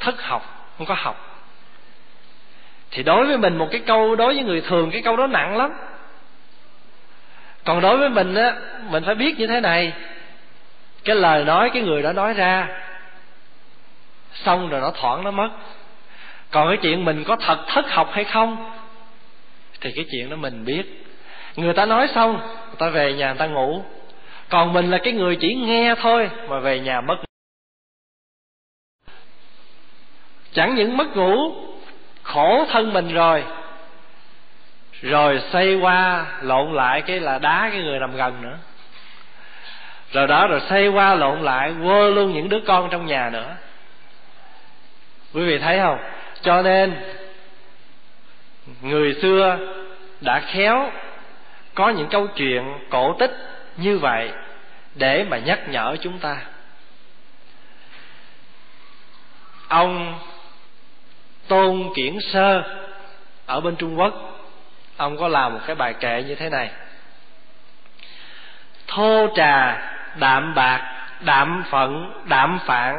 thất 0.00 0.22
học, 0.22 0.72
không 0.78 0.86
có 0.86 0.94
học, 0.98 1.44
thì 2.90 3.02
đối 3.02 3.26
với 3.26 3.38
mình 3.38 3.56
một 3.56 3.68
cái 3.70 3.80
câu 3.86 4.16
đối 4.16 4.34
với 4.34 4.44
người 4.44 4.60
thường, 4.60 4.90
cái 4.90 5.02
câu 5.02 5.16
đó 5.16 5.26
nặng 5.26 5.56
lắm. 5.56 5.72
Còn 7.64 7.80
đối 7.80 7.96
với 7.96 8.08
mình 8.08 8.34
á, 8.34 8.54
mình 8.90 9.02
phải 9.06 9.14
biết 9.14 9.38
như 9.38 9.46
thế 9.46 9.60
này, 9.60 9.92
cái 11.04 11.16
lời 11.16 11.44
nói 11.44 11.70
cái 11.70 11.82
người 11.82 12.02
đó 12.02 12.12
nói 12.12 12.34
ra 12.34 12.68
xong 14.44 14.68
rồi 14.68 14.80
nó 14.80 14.90
thoảng 14.90 15.24
nó 15.24 15.30
mất. 15.30 15.48
Còn 16.50 16.68
cái 16.68 16.76
chuyện 16.76 17.04
mình 17.04 17.24
có 17.24 17.36
thật 17.36 17.58
thất 17.66 17.90
học 17.90 18.10
hay 18.12 18.24
không, 18.24 18.72
thì 19.80 19.92
cái 19.96 20.04
chuyện 20.10 20.30
đó 20.30 20.36
mình 20.36 20.64
biết. 20.64 21.04
Người 21.56 21.74
ta 21.74 21.86
nói 21.86 22.08
xong, 22.14 22.32
người 22.36 22.76
ta 22.78 22.88
về 22.88 23.12
nhà 23.12 23.26
người 23.26 23.38
ta 23.38 23.46
ngủ. 23.46 23.82
Còn 24.48 24.72
mình 24.72 24.90
là 24.90 24.98
cái 24.98 25.12
người 25.12 25.36
chỉ 25.36 25.54
nghe 25.54 25.94
thôi 26.00 26.30
mà 26.48 26.58
về 26.58 26.80
nhà 26.80 27.00
mất 27.00 27.16
chẳng 30.52 30.74
những 30.74 30.96
mất 30.96 31.16
ngủ, 31.16 31.52
khổ 32.22 32.64
thân 32.70 32.92
mình 32.92 33.14
rồi. 33.14 33.44
Rồi 35.00 35.40
xây 35.52 35.74
qua, 35.74 36.26
lộn 36.42 36.74
lại 36.74 37.02
cái 37.02 37.20
là 37.20 37.38
đá 37.38 37.68
cái 37.72 37.82
người 37.82 37.98
nằm 37.98 38.16
gần 38.16 38.42
nữa. 38.42 38.58
Rồi 40.12 40.26
đó, 40.26 40.46
rồi 40.46 40.60
xây 40.60 40.88
qua, 40.88 41.14
lộn 41.14 41.42
lại 41.42 41.74
quơ 41.82 42.10
luôn 42.10 42.32
những 42.32 42.48
đứa 42.48 42.60
con 42.66 42.88
trong 42.90 43.06
nhà 43.06 43.30
nữa 43.32 43.56
quý 45.32 45.44
vị 45.46 45.58
thấy 45.58 45.78
không? 45.78 45.98
Cho 46.42 46.62
nên, 46.62 46.96
người 48.82 49.14
xưa 49.22 49.58
đã 50.20 50.40
khéo 50.40 50.90
có 51.74 51.88
những 51.88 52.08
câu 52.08 52.26
chuyện 52.26 52.78
cổ 52.90 53.16
tích 53.18 53.36
như 53.76 53.98
vậy 53.98 54.30
để 54.94 55.24
mà 55.24 55.38
nhắc 55.38 55.68
nhở 55.68 55.96
chúng 56.00 56.18
ta. 56.18 56.36
Ông 59.68 60.18
tôn 61.48 61.90
kiển 61.94 62.16
sơ 62.20 62.62
ở 63.46 63.60
bên 63.60 63.76
trung 63.76 63.98
quốc, 63.98 64.14
ông 64.96 65.16
có 65.16 65.28
làm 65.28 65.54
một 65.54 65.60
cái 65.66 65.76
bài 65.76 65.94
kệ 65.94 66.22
như 66.22 66.34
thế 66.34 66.48
này. 66.48 66.70
Thô 68.86 69.26
trà, 69.36 69.82
đạm 70.16 70.54
bạc, 70.54 71.08
đạm 71.20 71.64
phận, 71.70 72.22
đạm 72.24 72.58
phạn, 72.66 72.94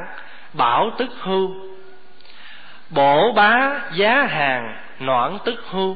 bảo 0.53 0.91
tức 0.97 1.09
hưu 1.19 1.68
bổ 2.89 3.31
bá 3.31 3.81
giá 3.91 4.23
hàng 4.23 4.75
noãn 4.99 5.37
tức 5.45 5.63
hưu. 5.69 5.95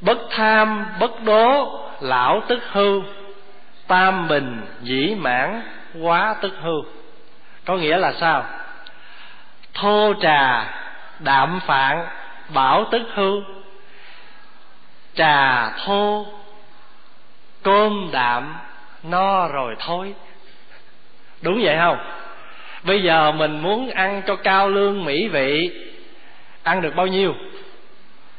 Bất 0.00 0.18
tham, 0.30 0.86
bất 1.00 1.22
đố, 1.22 1.78
lão 2.00 2.42
tức 2.48 2.60
hưu. 2.72 3.02
Tam 3.86 4.28
bình, 4.28 4.66
dĩ 4.82 5.14
mãn, 5.14 5.62
quá 6.00 6.34
tức 6.40 6.52
hưu. 6.62 6.84
Có 7.64 7.76
nghĩa 7.76 7.96
là 7.96 8.12
sao? 8.12 8.44
Thô 9.74 10.14
trà, 10.20 10.66
đạm 11.18 11.60
phạn, 11.66 12.06
bảo 12.48 12.84
tức 12.90 13.02
hưu. 13.14 13.42
Trà 15.14 15.70
thô, 15.70 16.26
cơm 17.62 18.08
đạm, 18.12 18.54
no 19.02 19.48
rồi 19.48 19.76
thôi 19.78 20.14
đúng 21.42 21.60
vậy 21.62 21.76
không? 21.78 21.98
Bây 22.82 23.02
giờ 23.02 23.32
mình 23.32 23.60
muốn 23.60 23.90
ăn 23.90 24.22
cho 24.26 24.36
cao 24.36 24.68
lương 24.68 25.04
mỹ 25.04 25.28
vị. 25.28 25.70
Ăn 26.62 26.82
được 26.82 26.96
bao 26.96 27.06
nhiêu? 27.06 27.34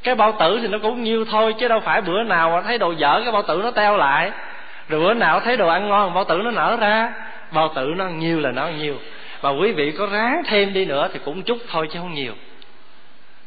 Cái 0.03 0.15
bao 0.15 0.35
tử 0.39 0.59
thì 0.61 0.67
nó 0.67 0.77
cũng 0.81 1.03
nhiêu 1.03 1.25
thôi, 1.25 1.55
chứ 1.59 1.67
đâu 1.67 1.79
phải 1.79 2.01
bữa 2.01 2.23
nào 2.23 2.49
mà 2.49 2.61
thấy 2.61 2.77
đồ 2.77 2.91
dở, 2.91 3.21
cái 3.23 3.31
bao 3.31 3.43
tử 3.43 3.59
nó 3.63 3.71
teo 3.71 3.97
lại. 3.97 4.31
Rồi 4.89 5.01
bữa 5.01 5.13
nào 5.13 5.39
thấy 5.39 5.57
đồ 5.57 5.67
ăn 5.67 5.89
ngon, 5.89 6.13
bao 6.13 6.23
tử 6.23 6.41
nó 6.43 6.51
nở 6.51 6.77
ra. 6.79 7.13
Bao 7.51 7.71
tử 7.75 7.93
nó 7.97 8.05
nhiêu 8.05 8.39
là 8.39 8.51
nó 8.51 8.67
nhiêu 8.67 8.95
mà 9.43 9.49
quý 9.49 9.71
vị 9.71 9.91
có 9.91 10.05
ráng 10.05 10.41
thêm 10.47 10.73
đi 10.73 10.85
nữa 10.85 11.09
thì 11.13 11.19
cũng 11.25 11.43
chút 11.43 11.57
thôi 11.69 11.87
chứ 11.91 11.99
không 11.99 12.13
nhiều. 12.13 12.33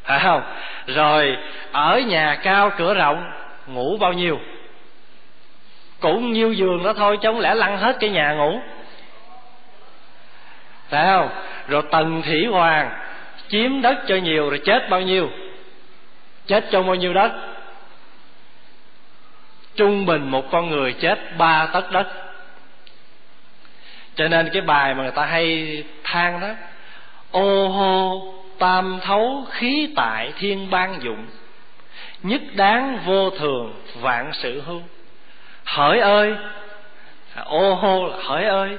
Phải 0.05 0.21
không? 0.21 0.43
Rồi, 0.87 1.37
ở 1.73 1.99
nhà 1.99 2.39
cao 2.43 2.71
cửa 2.77 2.95
rộng, 2.95 3.31
ngủ 3.67 3.97
bao 4.01 4.13
nhiêu? 4.13 4.39
Cũng 6.01 6.33
nhiêu 6.33 6.53
giường 6.53 6.83
đó 6.85 6.93
thôi, 6.93 7.19
chứ 7.23 7.29
không 7.29 7.41
lẽ 7.41 7.55
lăn 7.55 7.79
hết 7.79 7.97
cái 8.01 8.11
nhà 8.11 8.33
ngủ? 8.33 8.61
Phải 10.89 11.07
không? 11.07 11.29
Rồi 11.69 11.83
tần 11.91 12.23
thủy 12.23 12.47
hoàng, 12.47 12.91
chiếm 13.49 13.83
đất 13.83 13.97
cho 14.09 14.17
nhiều 14.17 14.51
rồi 14.51 14.61
chết 14.65 14.91
bao 14.91 15.01
nhiêu? 15.01 15.31
Chết 16.47 16.65
trong 16.71 16.87
bao 16.87 16.95
nhiêu 16.95 17.15
đất? 17.15 17.33
Trung 19.77 20.07
bình 20.07 20.31
một 20.31 20.51
con 20.51 20.71
người 20.71 20.93
chết 20.93 21.19
ba 21.39 21.67
tấc 21.67 21.93
đất. 21.93 22.07
Cho 24.15 24.29
nên 24.29 24.51
cái 24.53 24.63
bài 24.63 24.95
mà 24.95 25.03
người 25.03 25.13
ta 25.13 25.25
hay 25.25 25.85
than 26.05 26.41
đó, 26.41 26.49
ô 27.31 27.69
hô, 27.69 28.35
tam 28.59 28.99
thấu, 29.03 29.47
khí 29.51 29.93
tại, 29.97 30.33
thiên 30.39 30.71
ban 30.71 31.03
dụng, 31.03 31.27
nhất 32.23 32.41
đáng, 32.55 32.99
vô 33.05 33.31
thường, 33.31 33.83
vạn 33.95 34.31
sự 34.33 34.63
hưu 34.67 34.83
hỡi 35.65 35.99
ơi, 35.99 36.37
ô 37.45 37.75
hô 37.75 38.07
là 38.07 38.17
hỡi 38.25 38.45
ơi, 38.45 38.79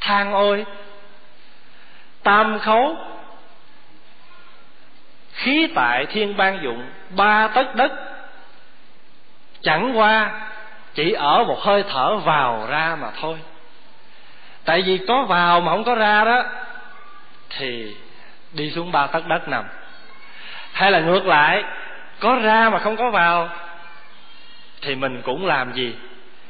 than 0.00 0.32
ôi 0.32 0.64
tam 2.22 2.58
khấu. 2.58 2.96
Khí 5.32 5.68
tại 5.74 6.06
thiên 6.06 6.36
ban 6.36 6.62
dụng, 6.62 6.90
ba 7.16 7.48
tấc 7.48 7.74
đất. 7.74 7.92
Chẳng 9.62 9.98
qua, 9.98 10.40
chỉ 10.94 11.12
ở 11.12 11.44
một 11.44 11.60
hơi 11.60 11.84
thở 11.92 12.16
vào 12.16 12.66
ra 12.66 12.96
mà 13.00 13.10
thôi. 13.20 13.38
Tại 14.64 14.82
vì 14.82 14.98
có 15.08 15.24
vào 15.24 15.60
mà 15.60 15.72
không 15.72 15.84
có 15.84 15.94
ra 15.94 16.24
đó, 16.24 16.44
thì 17.50 17.96
đi 18.52 18.70
xuống 18.70 18.92
ba 18.92 19.06
tấc 19.06 19.26
đất 19.26 19.48
nằm. 19.48 19.64
Hay 20.72 20.90
là 20.90 21.00
ngược 21.00 21.26
lại, 21.26 21.64
có 22.20 22.34
ra 22.34 22.70
mà 22.70 22.78
không 22.78 22.96
có 22.96 23.10
vào, 23.10 23.48
thì 24.82 24.94
mình 24.94 25.22
cũng 25.22 25.46
làm 25.46 25.72
gì? 25.72 25.94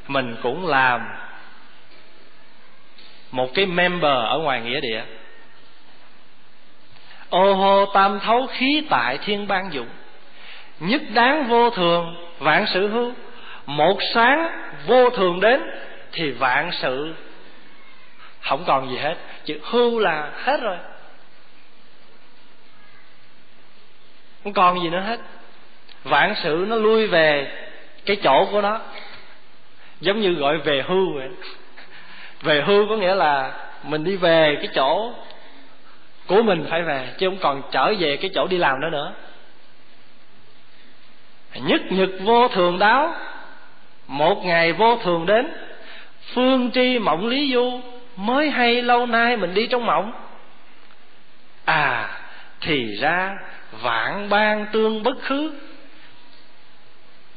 Mình 0.08 0.36
cũng 0.42 0.66
làm 0.66 1.08
một 3.30 3.48
cái 3.54 3.66
member 3.66 4.16
ở 4.26 4.38
ngoài 4.38 4.60
nghĩa 4.60 4.80
địa 4.80 5.02
ô 7.32 7.54
hô 7.54 7.86
tam 7.86 8.20
thấu 8.20 8.46
khí 8.46 8.82
tại 8.90 9.18
thiên 9.18 9.48
ban 9.48 9.72
dụng. 9.72 9.88
Nhất 10.80 11.02
đáng 11.14 11.44
vô 11.44 11.70
thường, 11.70 12.16
vạn 12.38 12.66
sự 12.74 12.88
hư. 12.88 13.12
Một 13.66 13.98
sáng 14.14 14.48
vô 14.86 15.10
thường 15.10 15.40
đến, 15.40 15.62
thì 16.12 16.30
vạn 16.30 16.70
sự 16.72 17.14
không 18.40 18.64
còn 18.66 18.90
gì 18.90 18.96
hết. 18.96 19.14
Chữ 19.44 19.58
hư 19.64 19.98
là 19.98 20.30
hết 20.44 20.60
rồi. 20.60 20.76
Không 24.44 24.52
còn 24.52 24.82
gì 24.82 24.90
nữa 24.90 25.00
hết. 25.00 25.20
Vạn 26.04 26.34
sự 26.42 26.64
nó 26.68 26.76
lui 26.76 27.06
về 27.06 27.52
cái 28.06 28.16
chỗ 28.22 28.48
của 28.50 28.60
nó. 28.60 28.80
Giống 30.00 30.20
như 30.20 30.32
gọi 30.32 30.58
về 30.58 30.84
hư 30.88 31.14
vậy. 31.14 31.28
Về 32.42 32.62
hư 32.66 32.86
có 32.88 32.96
nghĩa 32.96 33.14
là 33.14 33.52
mình 33.82 34.04
đi 34.04 34.16
về 34.16 34.56
cái 34.58 34.68
chỗ 34.74 35.12
của 36.32 36.42
mình 36.42 36.66
phải 36.70 36.82
về, 36.82 37.08
chứ 37.18 37.28
không 37.28 37.38
còn 37.38 37.62
trở 37.70 37.94
về 37.98 38.16
cái 38.16 38.30
chỗ 38.34 38.46
đi 38.46 38.58
làm 38.58 38.80
nữa 38.80 38.90
nữa. 38.90 39.12
Nhất 41.54 41.80
nhật 41.90 42.10
vô 42.20 42.48
thường 42.48 42.78
đáo, 42.78 43.14
một 44.06 44.44
ngày 44.44 44.72
vô 44.72 44.98
thường 45.02 45.26
đến, 45.26 45.48
phương 46.34 46.70
tri 46.70 46.98
mộng 46.98 47.26
lý 47.26 47.52
du, 47.52 47.80
mới 48.16 48.50
hay 48.50 48.82
lâu 48.82 49.06
nay 49.06 49.36
mình 49.36 49.54
đi 49.54 49.66
trong 49.66 49.86
mộng. 49.86 50.12
À 51.64 52.18
thì 52.60 52.96
ra 52.96 53.36
vạn 53.82 54.28
ban 54.28 54.66
tương 54.72 55.02
bất 55.02 55.16
khứ, 55.22 55.52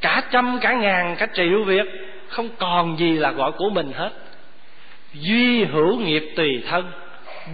cả 0.00 0.22
trăm 0.30 0.58
cả 0.60 0.72
ngàn 0.72 1.16
cả 1.18 1.26
triệu 1.34 1.64
việc, 1.64 1.86
không 2.28 2.48
còn 2.58 2.98
gì 2.98 3.12
là 3.12 3.30
gọi 3.30 3.52
của 3.52 3.70
mình 3.70 3.92
hết. 3.92 4.10
Duy 5.12 5.64
hữu 5.64 5.98
nghiệp 5.98 6.32
tùy 6.36 6.62
thân 6.68 6.92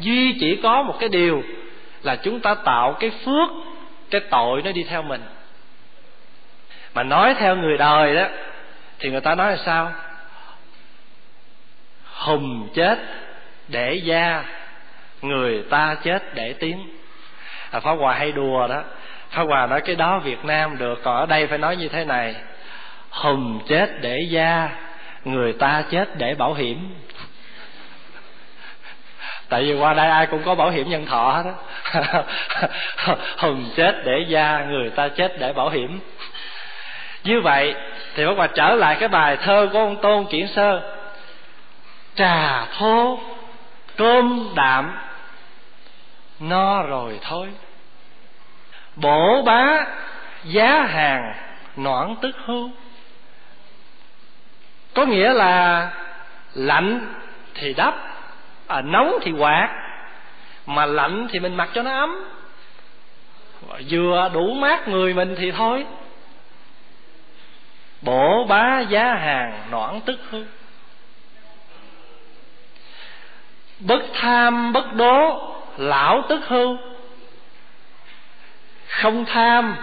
duy 0.01 0.37
chỉ 0.41 0.61
có 0.63 0.83
một 0.83 0.97
cái 1.01 1.09
điều 1.09 1.43
là 2.03 2.17
chúng 2.17 2.41
ta 2.41 2.55
tạo 2.55 2.97
cái 3.01 3.11
phước 3.25 3.49
cái 4.11 4.21
tội 4.21 4.63
nó 4.63 4.73
đi 4.73 4.83
theo 4.83 5.03
mình. 5.03 5.23
Mà 6.95 7.03
nói 7.03 7.35
theo 7.39 7.57
người 7.57 7.79
đời 7.79 8.15
đó 8.15 8.27
thì 8.99 9.11
người 9.11 9.21
ta 9.21 9.35
nói 9.35 9.51
là 9.51 9.57
sao? 9.65 9.93
Hùng 12.05 12.69
chết 12.75 12.99
để 13.69 13.95
gia 13.95 14.45
người 15.23 15.63
ta 15.71 15.97
chết 16.03 16.35
để 16.35 16.53
tiếng. 16.53 16.89
À, 17.71 17.81
phá 17.81 17.91
hòa 17.91 18.15
hay 18.15 18.33
đùa 18.33 18.69
đó. 18.69 18.83
Phá 19.31 19.43
hòa 19.43 19.67
nói 19.67 19.81
cái 19.81 19.97
đó 19.97 20.19
việt 20.19 20.45
nam 20.45 20.79
được 20.79 21.01
còn 21.03 21.17
ở 21.17 21.27
đây 21.27 21.47
phải 21.47 21.59
nói 21.59 21.77
như 21.77 21.89
thế 21.89 22.05
này. 22.05 22.35
Hùng 23.11 23.61
chết 23.69 24.01
để 24.01 24.21
gia 24.31 24.69
người 25.25 25.53
ta 25.53 25.85
chết 25.91 26.19
để 26.19 26.35
bảo 26.35 26.55
hiểm 26.55 26.95
tại 29.53 29.63
vì 29.63 29.75
qua 29.75 29.95
đây 29.95 30.09
ai 30.09 30.27
cũng 30.27 30.43
có 30.45 30.55
bảo 30.55 30.71
hiểm 30.71 30.91
nhân 30.91 31.07
thọ 31.07 31.33
hết 31.33 31.53
á. 31.93 32.23
Hùng 33.39 33.71
chết 33.77 34.03
để 34.05 34.25
gia 34.29 34.65
người 34.65 34.91
ta 34.91 35.09
chết 35.09 35.39
để 35.39 35.53
bảo 35.53 35.69
hiểm. 35.69 36.01
Như 37.25 37.41
vậy 37.41 37.75
thì 38.15 38.25
bác 38.27 38.33
hòa 38.37 38.47
trở 38.47 38.75
lại 38.75 38.97
cái 39.01 39.09
bài 39.09 39.37
thơ 39.37 39.69
của 39.73 39.79
ông 39.79 39.97
tôn 39.97 40.25
kiển 40.25 40.49
sơ. 40.49 40.81
Trà 42.15 42.67
thô 42.79 43.19
cơm 43.97 44.49
đạm, 44.55 44.99
no 46.41 46.83
rồi 46.83 47.19
thôi. 47.23 47.49
Bổ 48.97 49.43
bá, 49.43 49.87
giá 50.45 50.83
hàng, 50.83 51.35
noãn 51.77 52.17
tức 52.23 52.37
hưu. 52.45 52.71
Có 54.95 55.05
nghĩa 55.05 55.33
là 55.33 55.91
lạnh 56.55 57.15
thì 57.55 57.75
đắp 57.75 58.12
à, 58.73 58.81
nóng 58.81 59.19
thì 59.23 59.33
quạt 59.33 59.69
mà 60.67 60.87
lạnh 60.87 61.29
thì 61.31 61.41
mình 61.41 61.55
mặc 61.55 61.69
cho 61.75 61.83
nó 61.83 61.91
ấm. 61.91 62.25
Vừa 63.89 64.31
đủ 64.35 64.55
mát 64.55 64.89
người 64.89 65.15
mình 65.15 65.35
thì 65.39 65.51
thôi. 65.51 65.87
Bổ 68.03 68.45
bá 68.49 68.81
giá 68.81 69.15
hàng 69.15 69.53
noãn 69.71 70.01
tức 70.01 70.21
hư. 70.31 70.45
Bất 73.81 74.03
tham 74.15 74.73
bất 74.73 74.93
đố 74.93 75.49
lão 75.77 76.23
tức 76.29 76.41
hư, 76.49 76.77
không 78.89 79.25
tham 79.25 79.77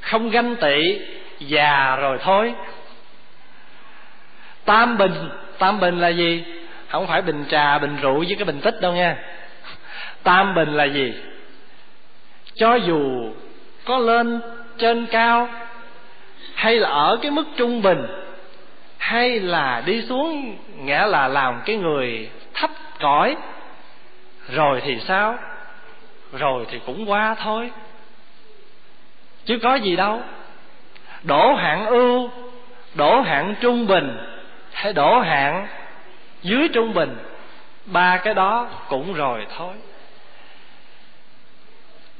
không 0.00 0.30
ganh 0.30 0.56
tị 0.56 1.00
già 1.38 1.96
rồi 1.96 2.18
thôi. 2.22 2.54
Tam 4.64 4.98
bình 4.98 5.30
tam 5.58 5.80
bình 5.80 6.00
là 6.00 6.08
gì? 6.08 6.44
Không 6.88 7.06
phải 7.06 7.22
bình 7.22 7.44
trà, 7.50 7.78
bình 7.78 7.96
rượu 8.02 8.18
với 8.18 8.34
cái 8.38 8.44
bình 8.44 8.60
tích 8.60 8.80
đâu 8.80 8.92
nha. 8.92 9.16
Tam 10.22 10.54
bình 10.54 10.72
là 10.72 10.84
gì? 10.84 11.14
Cho 12.54 12.74
dù 12.74 13.32
có 13.84 13.98
lên 13.98 14.40
trên 14.78 15.06
cao, 15.06 15.48
hay 16.54 16.76
là 16.76 16.88
ở 16.88 17.18
cái 17.22 17.30
mức 17.30 17.44
trung 17.56 17.82
bình, 17.82 18.06
hay 18.98 19.40
là 19.40 19.82
đi 19.86 20.02
xuống, 20.02 20.56
nghĩa 20.84 21.06
là 21.06 21.28
làm 21.28 21.62
cái 21.66 21.76
người 21.76 22.30
thấp 22.54 22.70
cõi, 23.00 23.36
rồi 24.48 24.82
thì 24.84 24.98
sao? 25.00 25.38
Rồi 26.32 26.66
thì 26.70 26.80
cũng 26.86 27.10
qua 27.10 27.34
thôi. 27.34 27.70
Chứ 29.44 29.58
có 29.62 29.74
gì 29.74 29.96
đâu. 29.96 30.22
Đổ 31.22 31.54
hạng 31.54 31.86
ưu, 31.86 32.30
đổ 32.94 33.20
hạng 33.20 33.54
trung 33.60 33.86
bình, 33.86 34.18
hay 34.72 34.92
đổ 34.92 35.20
hạng 35.20 35.66
dưới 36.42 36.68
trung 36.68 36.94
bình, 36.94 37.16
ba 37.86 38.16
cái 38.16 38.34
đó 38.34 38.68
cũng 38.88 39.14
rồi 39.14 39.46
thôi. 39.56 39.74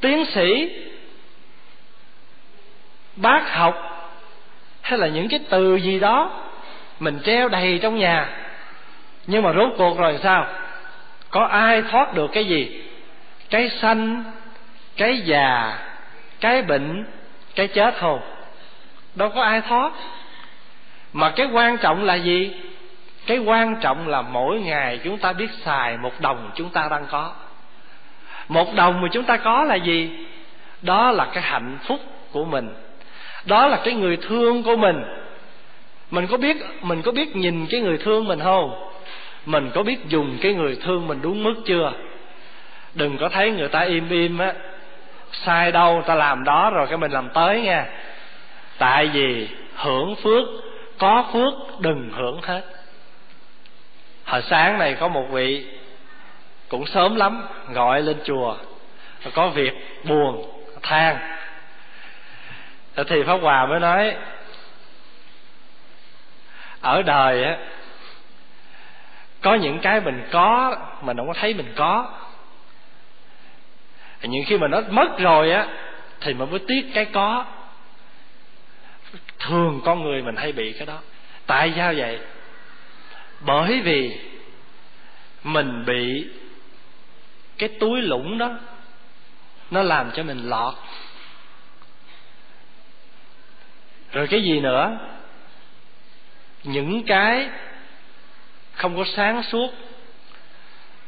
Tiến 0.01 0.25
sĩ, 0.25 0.73
bác 3.17 3.55
học, 3.55 3.75
hay 4.83 4.99
là 4.99 5.07
những 5.07 5.29
cái 5.29 5.41
từ 5.51 5.77
gì 5.77 6.01
đó 6.01 6.45
mình 7.01 7.21
treo 7.25 7.49
đầy 7.49 7.79
trong 7.83 7.99
nhà, 7.99 8.29
nhưng 9.27 9.43
mà 9.43 9.53
rốt 9.53 9.73
cuộc 9.79 9.99
rồi 9.99 10.19
sao? 10.23 10.47
Có 11.31 11.45
ai 11.45 11.83
thoát 11.83 12.15
được 12.15 12.31
cái 12.33 12.45
gì? 12.45 12.83
Cái 13.51 13.69
sanh, 13.69 14.25
cái 14.97 15.21
già, 15.25 15.79
cái 16.41 16.63
bệnh, 16.63 17.07
cái 17.55 17.69
chết 17.69 17.95
không? 17.99 18.21
Đâu 19.15 19.29
có 19.29 19.43
ai 19.43 19.61
thoát. 19.61 19.93
Mà 21.13 21.31
cái 21.31 21.47
quan 21.53 21.79
trọng 21.79 22.05
là 22.05 22.15
gì? 22.15 22.55
Cái 23.29 23.39
quan 23.39 23.77
trọng 23.81 24.09
là 24.09 24.23
mỗi 24.23 24.61
ngày 24.61 25.01
chúng 25.05 25.19
ta 25.19 25.33
biết 25.33 25.51
xài 25.65 25.97
một 25.97 26.21
đồng 26.21 26.51
chúng 26.55 26.71
ta 26.71 26.89
đang 26.91 27.07
có. 27.11 27.33
Một 28.49 28.75
đồng 28.75 29.01
mà 29.01 29.09
chúng 29.13 29.25
ta 29.25 29.37
có 29.37 29.65
là 29.65 29.75
gì? 29.75 30.11
Đó 30.83 31.11
là 31.11 31.27
cái 31.33 31.43
hạnh 31.43 31.79
phúc 31.83 32.01
của 32.33 32.45
mình. 32.45 32.75
Đó 33.45 33.67
là 33.67 33.81
cái 33.85 33.95
người 33.95 34.17
thương 34.17 34.63
của 34.63 34.77
mình. 34.77 35.05
Mình 36.11 36.27
có 36.27 36.37
biết, 36.37 36.57
mình 36.83 37.03
có 37.03 37.13
biết 37.13 37.37
nhìn 37.37 37.67
cái 37.71 37.81
người 37.81 37.99
thương 37.99 38.29
mình 38.29 38.41
không? 38.41 38.91
Mình 39.47 39.71
có 39.75 39.83
biết 39.83 40.09
dùng 40.09 40.39
cái 40.41 40.55
người 40.55 40.79
thương 40.83 41.09
mình 41.09 41.19
đúng 41.23 41.43
mức 41.43 41.55
chưa? 41.67 41.93
Đừng 42.95 43.19
có 43.19 43.29
thấy 43.29 43.51
người 43.51 43.69
ta 43.69 43.81
im 43.81 44.09
im 44.09 44.39
á. 44.39 44.53
Sai 45.33 45.73
đâu, 45.73 46.03
ta 46.07 46.15
làm 46.15 46.45
đó 46.45 46.71
rồi 46.71 46.87
cái 46.87 46.99
mình 46.99 47.13
làm 47.13 47.29
tới 47.35 47.61
nha 47.61 47.87
tại 48.79 49.07
vì 49.07 49.49
hưởng 49.75 50.17
phước, 50.17 50.49
có 50.99 51.25
phước, 51.33 51.81
đừng 51.81 52.11
hưởng 52.13 52.41
hết 52.43 52.78
hồi 54.29 54.43
sáng 54.43 54.79
này 54.79 54.95
có 54.95 55.09
một 55.09 55.27
vị 55.31 55.67
cũng 56.69 56.87
sớm 56.87 57.17
lắm 57.17 57.47
gọi 57.69 58.03
lên 58.03 58.17
chùa. 58.25 58.57
Có 59.35 59.49
việc 59.49 59.73
buồn 60.05 60.61
than. 60.83 61.17
Thì 63.09 63.23
pháp 63.27 63.37
hòa 63.43 63.67
mới 63.67 63.81
nói, 63.81 64.14
ở 66.81 67.03
đời 67.03 67.45
á, 67.45 67.57
có 69.41 69.55
những 69.55 69.79
cái 69.79 70.01
mình 70.01 70.29
có 70.31 70.77
mình 71.03 71.17
không 71.17 71.27
có 71.27 71.35
thấy 71.35 71.55
mình 71.55 71.73
có. 71.77 72.12
Những 74.23 74.45
khi 74.47 74.59
mà 74.59 74.69
nó 74.69 74.81
mất 74.91 75.19
rồi 75.19 75.51
á, 75.51 75.67
thì 76.21 76.35
mình 76.35 76.51
mới 76.51 76.61
tiếc 76.69 76.91
cái 76.95 77.05
có. 77.05 77.45
Thường 79.38 79.81
con 79.85 80.03
người 80.03 80.23
mình 80.23 80.37
hay 80.37 80.53
bị 80.53 80.73
cái 80.73 80.87
đó. 80.87 80.99
Tại 81.47 81.73
sao 81.77 81.95
vậy? 81.97 82.21
Bởi 83.40 83.81
vì 83.81 84.20
mình 85.44 85.85
bị 85.87 86.29
cái 87.59 87.68
túi 87.68 88.03
lũng 88.03 88.38
đó 88.38 88.51
nó 89.70 89.83
làm 89.83 90.11
cho 90.14 90.22
mình 90.22 90.38
lọt. 90.38 90.74
Rồi 94.12 94.27
cái 94.27 94.42
gì 94.42 94.61
nữa? 94.61 94.98
Những 96.64 97.03
cái 97.07 97.48
không 98.72 98.96
có 98.96 99.05
sáng 99.16 99.42
suốt 99.42 99.70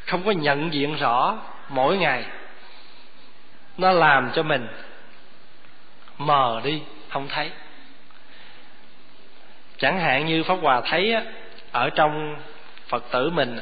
không 0.06 0.22
có 0.22 0.30
nhận 0.30 0.72
diện 0.72 0.96
rõ 0.96 1.38
mỗi 1.68 1.96
ngày 1.96 2.24
nó 3.78 3.92
làm 3.92 4.30
cho 4.34 4.42
mình 4.42 4.66
mờ 6.18 6.60
đi 6.64 6.82
không 7.08 7.28
thấy. 7.28 7.50
Chẳng 9.78 10.00
hạn 10.00 10.26
như 10.26 10.42
pháp 10.42 10.54
hòa 10.62 10.82
thấy 10.84 11.12
á, 11.12 11.22
ở 11.72 11.90
trong 11.90 12.37
phật 12.88 13.04
tử 13.11 13.30
mình, 13.30 13.59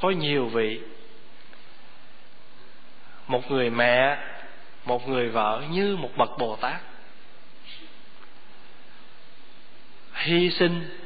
có 0.00 0.10
nhiều 0.10 0.46
vị. 0.46 0.80
Một 3.26 3.50
người 3.50 3.70
mẹ, 3.70 4.18
một 4.84 5.08
người 5.08 5.28
vợ 5.28 5.62
như 5.70 5.96
một 5.96 6.10
bậc 6.16 6.30
bồ 6.38 6.56
tát. 6.56 6.80
Hy 10.14 10.50
sinh, 10.50 10.98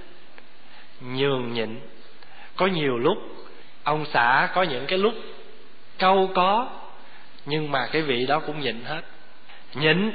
nhường 1.00 1.52
nhịn. 1.52 1.80
Có 2.56 2.66
nhiều 2.66 2.98
lúc, 2.98 3.18
ông 3.82 4.06
xã 4.12 4.48
có 4.54 4.62
những 4.62 4.86
cái 4.86 4.98
lúc 4.98 5.14
câu 5.98 6.30
có, 6.34 6.68
nhưng 7.46 7.70
mà 7.70 7.88
cái 7.92 8.02
vị 8.02 8.26
đó 8.26 8.40
cũng 8.40 8.60
nhịn 8.60 8.84
hết. 8.84 9.02
Nhịn, 9.74 10.10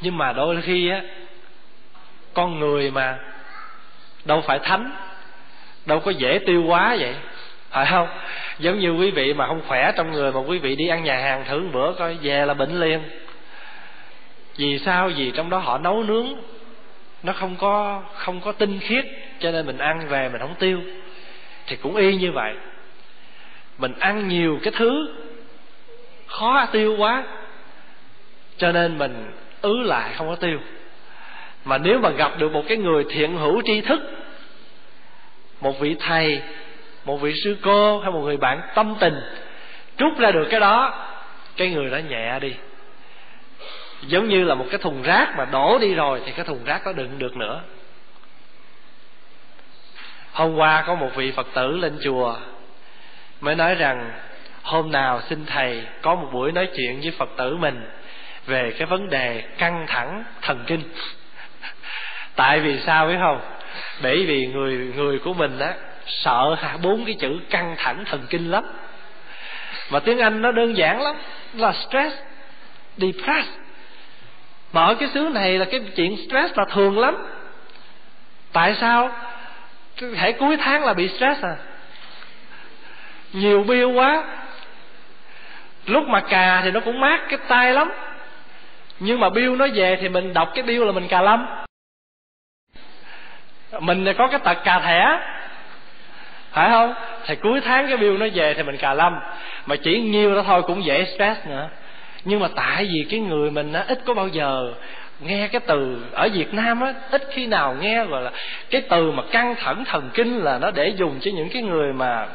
nhưng 0.00 0.18
mà 0.18 0.32
đôi 0.32 0.62
khi 0.62 0.88
á, 0.88 1.02
con 2.34 2.58
người 2.58 2.90
mà 2.90 3.18
đâu 4.24 4.40
phải 4.40 4.58
thánh. 4.58 4.90
Đâu 5.86 6.00
có 6.00 6.10
dễ 6.10 6.38
tiêu 6.46 6.64
quá 6.66 6.96
vậy. 6.98 7.14
Phải 7.70 7.86
không? 7.86 8.08
Giống 8.58 8.78
như 8.78 8.90
quý 8.90 9.10
vị 9.10 9.34
mà 9.34 9.46
không 9.46 9.62
khỏe 9.68 9.92
trong 9.96 10.12
người 10.12 10.32
mà 10.32 10.40
quý 10.40 10.58
vị 10.58 10.76
đi 10.76 10.88
ăn 10.88 11.04
nhà 11.04 11.18
hàng 11.18 11.44
thử 11.44 11.60
một 11.60 11.70
bữa 11.72 11.92
coi, 11.92 12.16
về 12.22 12.46
là 12.46 12.54
bệnh 12.54 12.80
liền. 12.80 13.00
Vì 14.56 14.78
sao? 14.78 15.10
Vì 15.16 15.30
trong 15.30 15.50
đó 15.50 15.58
họ 15.58 15.78
nấu 15.78 16.02
nướng. 16.02 16.26
Nó 17.22 17.32
không 17.32 17.56
có 17.56 18.02
không 18.14 18.40
có 18.40 18.52
tinh 18.52 18.80
khiết, 18.80 19.04
cho 19.38 19.50
nên 19.50 19.66
mình 19.66 19.78
ăn 19.78 20.08
về 20.08 20.28
mình 20.28 20.40
không 20.40 20.54
tiêu. 20.54 20.80
Thì 21.66 21.76
cũng 21.76 21.96
y 21.96 22.16
như 22.16 22.32
vậy. 22.32 22.54
Mình 23.78 23.92
ăn 23.98 24.28
nhiều 24.28 24.58
cái 24.62 24.72
thứ 24.76 25.14
khó 26.26 26.66
tiêu 26.72 26.96
quá 26.98 27.24
cho 28.56 28.72
nên 28.72 28.98
mình 28.98 29.32
ứ 29.62 29.82
lại 29.82 30.12
không 30.16 30.28
có 30.28 30.36
tiêu 30.36 30.58
mà 31.64 31.78
nếu 31.78 31.98
mà 31.98 32.10
gặp 32.10 32.38
được 32.38 32.52
một 32.52 32.64
cái 32.68 32.76
người 32.76 33.04
thiện 33.10 33.36
hữu 33.36 33.62
tri 33.64 33.80
thức, 33.80 34.00
một 35.60 35.80
vị 35.80 35.96
thầy, 36.00 36.42
một 37.04 37.16
vị 37.16 37.34
sư 37.44 37.56
cô 37.62 38.00
hay 38.00 38.10
một 38.10 38.20
người 38.20 38.36
bạn 38.36 38.60
tâm 38.74 38.94
tình, 39.00 39.20
trút 39.96 40.18
ra 40.18 40.30
được 40.30 40.46
cái 40.50 40.60
đó, 40.60 41.06
cái 41.56 41.70
người 41.70 41.90
đó 41.90 41.98
nhẹ 42.08 42.38
đi. 42.40 42.54
Giống 44.06 44.28
như 44.28 44.44
là 44.44 44.54
một 44.54 44.66
cái 44.70 44.78
thùng 44.78 45.02
rác 45.02 45.34
mà 45.36 45.44
đổ 45.44 45.78
đi 45.78 45.94
rồi 45.94 46.20
thì 46.26 46.32
cái 46.32 46.44
thùng 46.44 46.64
rác 46.64 46.86
đó 46.86 46.92
đựng 46.92 47.18
được 47.18 47.36
nữa. 47.36 47.60
Hôm 50.32 50.56
qua 50.56 50.84
có 50.86 50.94
một 50.94 51.10
vị 51.14 51.30
phật 51.30 51.46
tử 51.54 51.76
lên 51.76 51.98
chùa, 52.04 52.36
mới 53.40 53.54
nói 53.54 53.74
rằng, 53.74 54.12
hôm 54.62 54.92
nào 54.92 55.20
xin 55.20 55.46
thầy 55.46 55.82
có 56.02 56.14
một 56.14 56.28
buổi 56.32 56.52
nói 56.52 56.68
chuyện 56.76 57.00
với 57.00 57.10
phật 57.10 57.28
tử 57.36 57.56
mình 57.56 57.86
về 58.46 58.74
cái 58.78 58.86
vấn 58.86 59.10
đề 59.10 59.42
căng 59.58 59.84
thẳng 59.88 60.24
thần 60.42 60.64
kinh 60.66 60.82
tại 62.36 62.60
vì 62.60 62.80
sao 62.80 63.06
biết 63.06 63.16
không? 63.20 63.40
Bởi 64.02 64.26
vì 64.26 64.46
người 64.46 64.92
người 64.96 65.18
của 65.18 65.34
mình 65.34 65.58
á, 65.58 65.74
sợ 66.06 66.56
bốn 66.82 67.04
cái 67.04 67.14
chữ 67.14 67.40
căng 67.50 67.74
thẳng 67.78 68.04
thần 68.04 68.26
kinh 68.30 68.50
lắm. 68.50 68.64
Mà 69.90 70.00
tiếng 70.00 70.18
anh 70.18 70.42
nó 70.42 70.52
đơn 70.52 70.76
giản 70.76 71.02
lắm, 71.02 71.16
là 71.54 71.72
stress, 71.72 72.16
depressed. 72.96 73.54
Mà 74.72 74.84
ở 74.84 74.94
cái 74.94 75.08
xứ 75.14 75.20
này 75.20 75.58
là 75.58 75.64
cái 75.64 75.80
chuyện 75.96 76.16
stress 76.16 76.58
là 76.58 76.64
thường 76.70 76.98
lắm. 76.98 77.26
Tại 78.52 78.74
sao? 78.80 79.12
Hãy 80.16 80.32
cuối 80.32 80.56
tháng 80.56 80.84
là 80.84 80.94
bị 80.94 81.08
stress 81.08 81.44
à? 81.44 81.56
Nhiều 83.32 83.62
bill 83.62 83.84
quá. 83.84 84.24
Lúc 85.86 86.04
mà 86.08 86.20
cà 86.20 86.60
thì 86.64 86.70
nó 86.70 86.80
cũng 86.80 87.00
mát 87.00 87.20
cái 87.28 87.38
tay 87.48 87.72
lắm. 87.72 87.92
Nhưng 89.00 89.20
mà 89.20 89.28
bill 89.30 89.56
nó 89.56 89.66
về 89.74 89.98
thì 90.00 90.08
mình 90.08 90.32
đọc 90.32 90.50
cái 90.54 90.64
bill 90.64 90.84
là 90.84 90.92
mình 90.92 91.08
cà 91.08 91.20
lâm 91.20 91.46
mình 93.80 94.06
có 94.18 94.28
cái 94.28 94.40
tật 94.44 94.64
cà 94.64 94.80
thẻ. 94.80 95.18
Phải 96.52 96.70
không? 96.70 96.94
Thì 97.26 97.36
cuối 97.36 97.60
tháng 97.60 97.88
cái 97.88 97.96
bill 97.96 98.18
nó 98.18 98.26
về 98.34 98.54
thì 98.54 98.62
mình 98.62 98.76
cà 98.76 98.94
lâm. 98.94 99.20
Mà 99.66 99.76
chỉ 99.76 100.00
nhiêu 100.00 100.34
đó 100.34 100.42
thôi 100.46 100.62
cũng 100.62 100.84
dễ 100.84 101.04
stress 101.04 101.46
nữa. 101.46 101.68
Nhưng 102.24 102.40
mà 102.40 102.48
tại 102.56 102.84
vì 102.92 103.06
cái 103.10 103.20
người 103.20 103.50
mình 103.50 103.72
á, 103.72 103.84
ít 103.88 103.98
có 104.06 104.14
bao 104.14 104.28
giờ 104.28 104.74
nghe 105.20 105.48
cái 105.48 105.60
từ 105.66 106.06
ở 106.12 106.28
Việt 106.32 106.54
Nam 106.54 106.80
á, 106.80 106.94
ít 107.10 107.22
khi 107.30 107.46
nào 107.46 107.76
nghe, 107.80 108.04
gọi 108.04 108.22
là, 108.22 108.30
cái 108.70 108.80
từ 108.80 109.10
mà 109.10 109.22
căng 109.30 109.54
thẳng 109.54 109.84
thần 109.84 110.10
kinh 110.14 110.38
là 110.38 110.58
nó 110.58 110.70
để 110.70 110.88
dùng 110.88 111.18
cho 111.20 111.30
những 111.34 111.48
cái 111.48 111.62
người 111.62 111.92
mà 111.92 112.26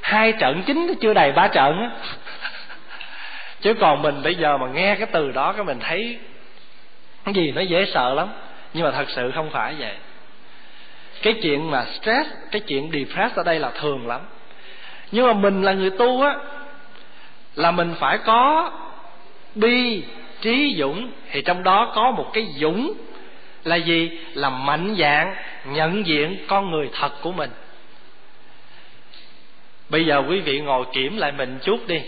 hai 0.00 0.32
trận 0.32 0.62
chính 0.66 0.94
chưa 1.00 1.14
đầy 1.14 1.32
ba 1.32 1.48
trận 1.48 1.78
á. 1.78 1.90
Chứ 3.60 3.74
còn 3.80 4.02
mình 4.02 4.22
bây 4.22 4.34
giờ 4.34 4.56
mà 4.56 4.66
nghe 4.66 4.94
cái 4.94 5.06
từ 5.12 5.32
đó 5.32 5.52
cái 5.52 5.64
mình 5.64 5.78
thấy 5.80 6.18
cái 7.24 7.34
gì 7.34 7.52
nó 7.52 7.60
dễ 7.60 7.84
sợ 7.84 8.14
lắm. 8.14 8.28
Nhưng 8.74 8.84
mà 8.84 8.90
thật 8.90 9.10
sự 9.10 9.30
không 9.34 9.50
phải 9.50 9.74
vậy 9.78 9.92
cái 11.22 11.34
chuyện 11.42 11.70
mà 11.70 11.86
stress, 12.00 12.30
cái 12.50 12.60
chuyện 12.60 12.90
depressed 12.92 13.36
ở 13.36 13.42
đây 13.42 13.58
là 13.58 13.70
thường 13.70 14.06
lắm. 14.06 14.20
Nhưng 15.12 15.26
mà 15.26 15.32
mình 15.32 15.62
là 15.62 15.72
người 15.72 15.90
tu 15.90 16.22
á, 16.22 16.36
là 17.54 17.70
mình 17.70 17.94
phải 17.98 18.18
có 18.18 18.72
bi, 19.54 20.02
trí 20.40 20.76
dũng. 20.78 21.10
Thì 21.30 21.42
trong 21.42 21.62
đó 21.62 21.92
có 21.94 22.10
một 22.10 22.30
cái 22.32 22.46
dũng 22.56 22.92
là 23.64 23.76
gì? 23.76 24.10
Là 24.34 24.50
mạnh 24.50 24.96
dạng, 24.98 25.36
nhận 25.64 26.06
diện 26.06 26.38
con 26.46 26.70
người 26.70 26.90
thật 26.92 27.10
của 27.22 27.32
mình. 27.32 27.50
Bây 29.88 30.06
giờ 30.06 30.22
quý 30.28 30.40
vị 30.40 30.60
ngồi 30.60 30.84
kiểm 30.92 31.16
lại 31.16 31.32
mình 31.32 31.58
chút 31.62 31.86
đi. 31.86 32.00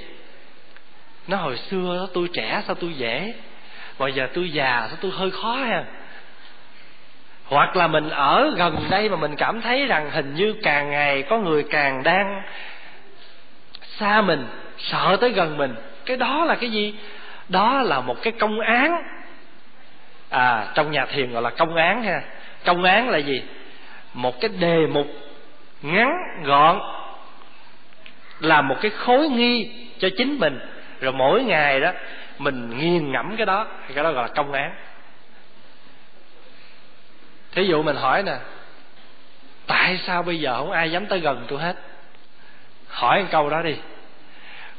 Nó 1.28 1.36
hồi 1.36 1.56
xưa 1.56 2.08
tôi 2.14 2.28
trẻ 2.32 2.62
sao 2.66 2.74
tôi 2.74 2.92
dễ? 2.94 3.34
Bây 3.98 4.12
giờ 4.12 4.28
tôi 4.34 4.50
già 4.50 4.86
sao 4.88 4.98
tôi 5.00 5.10
hơi 5.10 5.30
khó 5.30 5.54
ha? 5.54 5.84
Hoặc 7.48 7.76
là 7.76 7.86
mình 7.86 8.10
ở 8.10 8.54
gần 8.56 8.76
đây 8.90 9.08
mà 9.08 9.16
mình 9.16 9.36
cảm 9.36 9.60
thấy 9.60 9.86
rằng 9.86 10.10
hình 10.10 10.34
như 10.34 10.54
càng 10.62 10.90
ngày 10.90 11.22
có 11.22 11.38
người 11.38 11.64
càng 11.70 12.02
đang 12.02 12.42
xa 13.80 14.22
mình, 14.22 14.46
sợ 14.78 15.16
tới 15.20 15.30
gần 15.30 15.56
mình. 15.56 15.74
Cái 16.06 16.16
đó 16.16 16.44
là 16.44 16.54
cái 16.54 16.70
gì? 16.70 16.94
Đó 17.48 17.82
là 17.82 18.00
một 18.00 18.16
cái 18.22 18.32
công 18.32 18.60
án. 18.60 19.02
À 20.30 20.66
trong 20.74 20.90
nhà 20.90 21.06
thiền 21.06 21.32
gọi 21.32 21.42
là 21.42 21.50
công 21.50 21.76
án 21.76 22.02
ha. 22.02 22.22
Công 22.64 22.84
án 22.84 23.08
là 23.08 23.18
gì? 23.18 23.42
Một 24.14 24.40
cái 24.40 24.50
đề 24.60 24.86
mục 24.86 25.06
ngắn 25.82 26.12
gọn, 26.44 26.80
là 28.40 28.62
một 28.62 28.76
cái 28.80 28.90
khối 28.90 29.28
nghi 29.28 29.70
cho 29.98 30.08
chính 30.16 30.38
mình. 30.38 30.60
Rồi 31.00 31.12
mỗi 31.12 31.44
ngày 31.44 31.80
đó, 31.80 31.92
mình 32.38 32.78
nghiền 32.78 33.12
ngẫm 33.12 33.36
cái 33.36 33.46
đó. 33.46 33.66
Cái 33.94 34.04
đó 34.04 34.12
gọi 34.12 34.28
là 34.28 34.34
công 34.34 34.52
án 34.52 34.70
thí 37.52 37.64
dụ 37.64 37.82
mình 37.82 37.96
hỏi 37.96 38.22
nè, 38.22 38.36
tại 39.66 40.00
sao 40.06 40.22
bây 40.22 40.40
giờ 40.40 40.56
không 40.56 40.70
ai 40.70 40.92
dám 40.92 41.06
tới 41.06 41.20
gần 41.20 41.44
tôi 41.48 41.58
hết? 41.58 41.76
Hỏi 42.88 43.22
một 43.22 43.28
câu 43.30 43.50
đó 43.50 43.62
đi. 43.62 43.76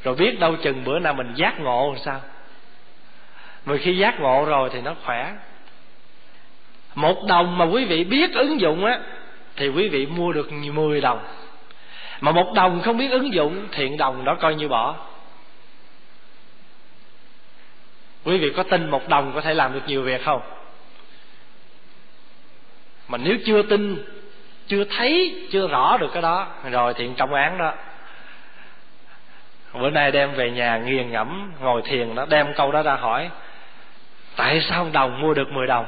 Rồi 0.03 0.15
biết 0.15 0.39
đâu 0.39 0.55
chừng 0.55 0.83
bữa 0.83 0.99
nào 0.99 1.13
mình 1.13 1.33
giác 1.35 1.59
ngộ 1.59 1.91
làm 1.93 2.03
sao. 2.05 2.21
Mà 3.65 3.77
khi 3.77 3.97
giác 3.97 4.19
ngộ 4.19 4.45
rồi 4.45 4.69
thì 4.73 4.81
nó 4.81 4.95
khỏe. 5.05 5.33
Một 6.95 7.25
đồng 7.27 7.57
mà 7.57 7.65
quý 7.65 7.85
vị 7.85 8.03
biết 8.03 8.33
ứng 8.33 8.61
dụng 8.61 8.85
á, 8.85 8.99
thì 9.55 9.69
quý 9.69 9.89
vị 9.89 10.05
mua 10.05 10.31
được 10.31 10.51
10 10.51 11.01
đồng. 11.01 11.19
Mà 12.21 12.31
một 12.31 12.53
đồng 12.55 12.81
không 12.81 12.97
biết 12.97 13.11
ứng 13.11 13.33
dụng, 13.33 13.67
thiện 13.71 13.97
đồng 13.97 14.25
đó 14.25 14.35
coi 14.39 14.55
như 14.55 14.67
bỏ. 14.67 14.95
Quý 18.23 18.37
vị 18.37 18.53
có 18.55 18.63
tin 18.63 18.89
một 18.89 19.07
đồng 19.07 19.31
có 19.35 19.41
thể 19.41 19.53
làm 19.53 19.73
được 19.73 19.81
nhiều 19.87 20.01
việc 20.01 20.25
không? 20.25 20.41
Mà 23.09 23.17
nếu 23.17 23.37
chưa 23.45 23.61
tin, 23.61 24.05
chưa 24.67 24.83
thấy, 24.83 25.35
chưa 25.51 25.67
rõ 25.67 25.97
được 25.97 26.09
cái 26.13 26.21
đó, 26.21 26.47
rồi 26.71 26.93
thì 26.93 27.09
trong 27.17 27.33
án 27.33 27.57
đó. 27.57 27.73
Bữa 29.73 29.89
nay 29.89 30.11
đem 30.11 30.31
về 30.31 30.51
nhà 30.51 30.77
nghiền 30.77 31.11
ngẫm, 31.11 31.51
ngồi 31.61 31.81
thiền 31.81 32.15
đó, 32.15 32.25
đem 32.29 32.53
câu 32.53 32.71
đó 32.71 32.81
ra 32.81 32.95
hỏi, 32.95 33.29
tại 34.35 34.61
sao 34.61 34.87
đồng 34.91 35.21
mua 35.21 35.33
được 35.33 35.51
10 35.51 35.67
đồng? 35.67 35.85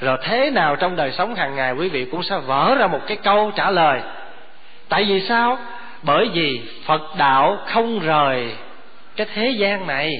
Rồi 0.00 0.18
thế 0.22 0.50
nào 0.50 0.76
trong 0.76 0.96
đời 0.96 1.12
sống 1.12 1.34
hàng 1.34 1.56
ngày 1.56 1.72
quý 1.72 1.88
vị 1.88 2.04
cũng 2.04 2.22
sẽ 2.22 2.38
vỡ 2.38 2.76
ra 2.78 2.86
một 2.86 3.00
cái 3.06 3.16
câu 3.16 3.52
trả 3.56 3.70
lời. 3.70 4.00
Tại 4.88 5.04
vì 5.04 5.20
sao? 5.20 5.58
Bởi 6.02 6.28
vì 6.32 6.60
phật 6.84 7.02
đạo 7.16 7.58
không 7.66 7.98
rời 7.98 8.56
cái 9.16 9.26
thế 9.34 9.50
gian 9.50 9.86
này. 9.86 10.12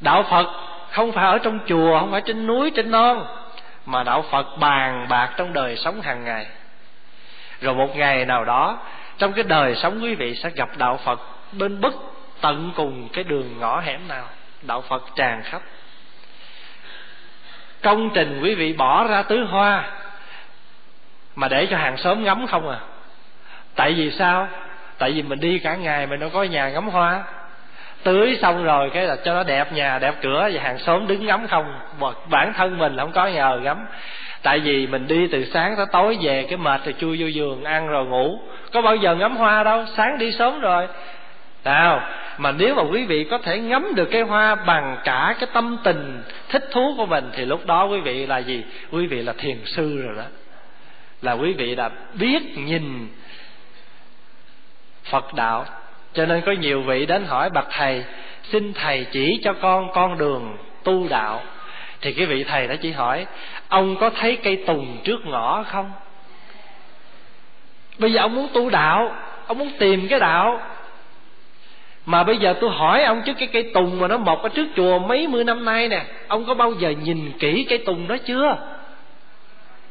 Đạo 0.00 0.22
phật 0.30 0.46
không 0.90 1.12
phải 1.12 1.26
ở 1.26 1.38
trong 1.38 1.58
chùa, 1.66 1.98
không 2.00 2.10
phải 2.10 2.20
trên 2.20 2.46
núi, 2.46 2.70
trên 2.70 2.90
non 2.90 3.26
mà 3.90 4.02
đạo 4.02 4.24
phật 4.30 4.58
bàn 4.58 5.06
bạc 5.08 5.30
trong 5.36 5.52
đời 5.52 5.76
sống 5.76 6.00
hàng 6.00 6.24
ngày. 6.24 6.46
Rồi 7.60 7.74
một 7.74 7.96
ngày 7.96 8.24
nào 8.24 8.44
đó, 8.44 8.78
trong 9.18 9.32
cái 9.32 9.44
đời 9.44 9.74
sống 9.76 10.02
quý 10.02 10.14
vị 10.14 10.34
sẽ 10.34 10.50
gặp 10.50 10.68
đạo 10.76 10.96
phật 11.04 11.20
bên 11.52 11.80
bất 11.80 11.94
tận 12.40 12.72
cùng 12.76 13.08
cái 13.12 13.24
đường 13.24 13.60
ngõ 13.60 13.80
hẻm 13.80 14.08
nào. 14.08 14.24
Đạo 14.62 14.80
phật 14.80 15.02
tràn 15.16 15.42
khắp. 15.42 15.62
Công 17.82 18.10
trình 18.14 18.40
quý 18.42 18.54
vị 18.54 18.72
bỏ 18.72 19.06
ra 19.06 19.22
tứ 19.22 19.44
hoa 19.44 19.90
mà 21.36 21.48
để 21.48 21.66
cho 21.70 21.76
hàng 21.76 21.96
xóm 21.96 22.24
ngắm 22.24 22.46
không 22.46 22.68
à. 22.68 22.78
Tại 23.74 23.92
vì 23.92 24.10
sao? 24.10 24.48
Tại 24.98 25.12
vì 25.12 25.22
mình 25.22 25.40
đi 25.40 25.58
cả 25.58 25.74
ngày 25.74 26.06
mình 26.06 26.20
đâu 26.20 26.30
có 26.30 26.42
nhà 26.42 26.68
ngắm 26.68 26.88
hoa 26.88 27.22
tưới 28.02 28.38
xong 28.42 28.64
rồi, 28.64 28.90
cái 28.90 29.04
là 29.04 29.16
cho 29.24 29.34
nó 29.34 29.42
đẹp 29.42 29.72
nhà, 29.72 29.98
đẹp 29.98 30.14
cửa, 30.22 30.50
và 30.52 30.62
hàng 30.62 30.78
xóm 30.78 31.06
đứng 31.06 31.26
ngắm 31.26 31.46
không. 31.48 31.74
Bản 32.30 32.52
thân 32.52 32.78
mình 32.78 32.96
không 32.96 33.12
có 33.12 33.26
nhờ 33.26 33.60
ngắm. 33.62 33.86
Tại 34.42 34.58
vì 34.58 34.86
mình 34.86 35.06
đi 35.06 35.26
từ 35.32 35.44
sáng 35.44 35.76
tới 35.76 35.86
tối 35.92 36.18
về, 36.20 36.46
cái 36.48 36.56
mệt 36.56 36.84
rồi 36.84 36.94
chui 36.98 37.16
vô 37.20 37.26
giường, 37.26 37.64
ăn 37.64 37.88
rồi 37.88 38.06
ngủ. 38.06 38.40
Có 38.72 38.82
bao 38.82 38.96
giờ 38.96 39.14
ngắm 39.14 39.36
hoa 39.36 39.62
đâu, 39.62 39.84
sáng 39.96 40.18
đi 40.18 40.32
sớm 40.32 40.60
rồi. 40.60 40.88
Nào, 41.64 42.02
mà 42.38 42.52
nếu 42.52 42.74
mà 42.74 42.82
quý 42.82 43.04
vị 43.04 43.26
có 43.30 43.38
thể 43.38 43.58
ngắm 43.58 43.92
được 43.94 44.08
cái 44.10 44.22
hoa 44.22 44.54
bằng 44.54 44.98
cả 45.04 45.34
cái 45.40 45.48
tâm 45.52 45.76
tình 45.84 46.22
thích 46.48 46.68
thú 46.70 46.94
của 46.96 47.06
mình, 47.06 47.30
thì 47.32 47.44
lúc 47.44 47.66
đó 47.66 47.84
quý 47.84 48.00
vị 48.00 48.26
là 48.26 48.38
gì? 48.38 48.64
Quý 48.90 49.06
vị 49.06 49.22
là 49.22 49.32
thiền 49.38 49.56
sư 49.64 50.02
rồi 50.02 50.16
đó. 50.16 50.22
Là 51.22 51.32
quý 51.32 51.52
vị 51.52 51.74
đã 51.74 51.90
biết 52.14 52.58
nhìn 52.58 53.08
phật 55.04 55.34
đạo 55.34 55.64
cho 56.12 56.26
nên 56.26 56.40
có 56.40 56.52
nhiều 56.52 56.82
vị 56.82 57.06
đến 57.06 57.24
hỏi, 57.26 57.50
bạch 57.50 57.68
thầy, 57.70 58.04
xin 58.42 58.72
thầy 58.72 59.06
chỉ 59.12 59.40
cho 59.44 59.52
con 59.52 59.92
con 59.92 60.18
đường 60.18 60.56
tu 60.84 61.08
đạo. 61.08 61.42
Thì 62.00 62.12
cái 62.12 62.26
vị 62.26 62.44
thầy 62.44 62.68
đó 62.68 62.74
chỉ 62.82 62.90
hỏi, 62.90 63.26
ông 63.68 63.96
có 63.96 64.10
thấy 64.10 64.36
cây 64.36 64.56
tùng 64.66 64.98
trước 65.04 65.26
ngõ 65.26 65.62
không? 65.62 65.92
Bây 67.98 68.12
giờ 68.12 68.20
ông 68.20 68.34
muốn 68.34 68.48
tu 68.52 68.70
đạo, 68.70 69.14
ông 69.46 69.58
muốn 69.58 69.70
tìm 69.78 70.08
cái 70.08 70.20
đạo. 70.20 70.60
Mà 72.06 72.22
bây 72.22 72.36
giờ 72.36 72.54
tôi 72.60 72.70
hỏi 72.70 73.04
ông 73.04 73.22
trước 73.26 73.34
cái 73.38 73.48
cây 73.52 73.70
tùng 73.74 74.00
mà 74.00 74.08
nó 74.08 74.18
mọc 74.18 74.42
ở 74.42 74.48
trước 74.48 74.66
chùa 74.76 74.98
mấy 74.98 75.28
mươi 75.28 75.44
năm 75.44 75.64
nay 75.64 75.88
nè, 75.88 76.04
ông 76.28 76.44
có 76.44 76.54
bao 76.54 76.72
giờ 76.72 76.90
nhìn 76.90 77.32
kỹ 77.38 77.66
cây 77.68 77.78
tùng 77.78 78.08
đó 78.08 78.16
chưa? 78.26 78.56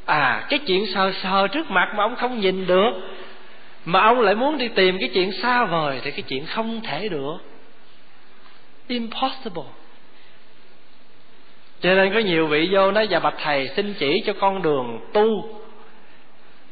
À 0.05 0.45
cái 0.49 0.60
chuyện 0.60 0.86
sờ 0.93 1.12
sờ 1.12 1.47
trước 1.47 1.71
mặt 1.71 1.93
mà 1.95 2.03
ông 2.03 2.15
không 2.15 2.39
nhìn 2.39 2.67
được 2.67 2.91
mà 3.91 4.02
ông 4.04 4.21
lại 4.21 4.36
muốn 4.36 4.58
đi 4.58 4.67
tìm 4.67 4.97
cái 4.99 5.10
chuyện 5.13 5.32
xa 5.32 5.65
vời 5.65 6.02
thì 6.04 6.12
cái 6.12 6.21
chuyện 6.21 6.45
không 6.45 6.82
thể 6.82 7.10
được. 7.10 7.38
Impossible. 8.88 9.63
Cho 11.82 11.93
nên 11.93 12.13
có 12.13 12.19
nhiều 12.19 12.47
vị 12.47 12.69
vô 12.71 12.91
nói 12.91 13.08
và 13.10 13.19
bạch 13.19 13.36
thầy, 13.43 13.69
xin 13.75 13.93
chỉ 13.99 14.23
cho 14.25 14.34
con 14.41 14.62
đường 14.62 14.99
tu. 15.13 15.49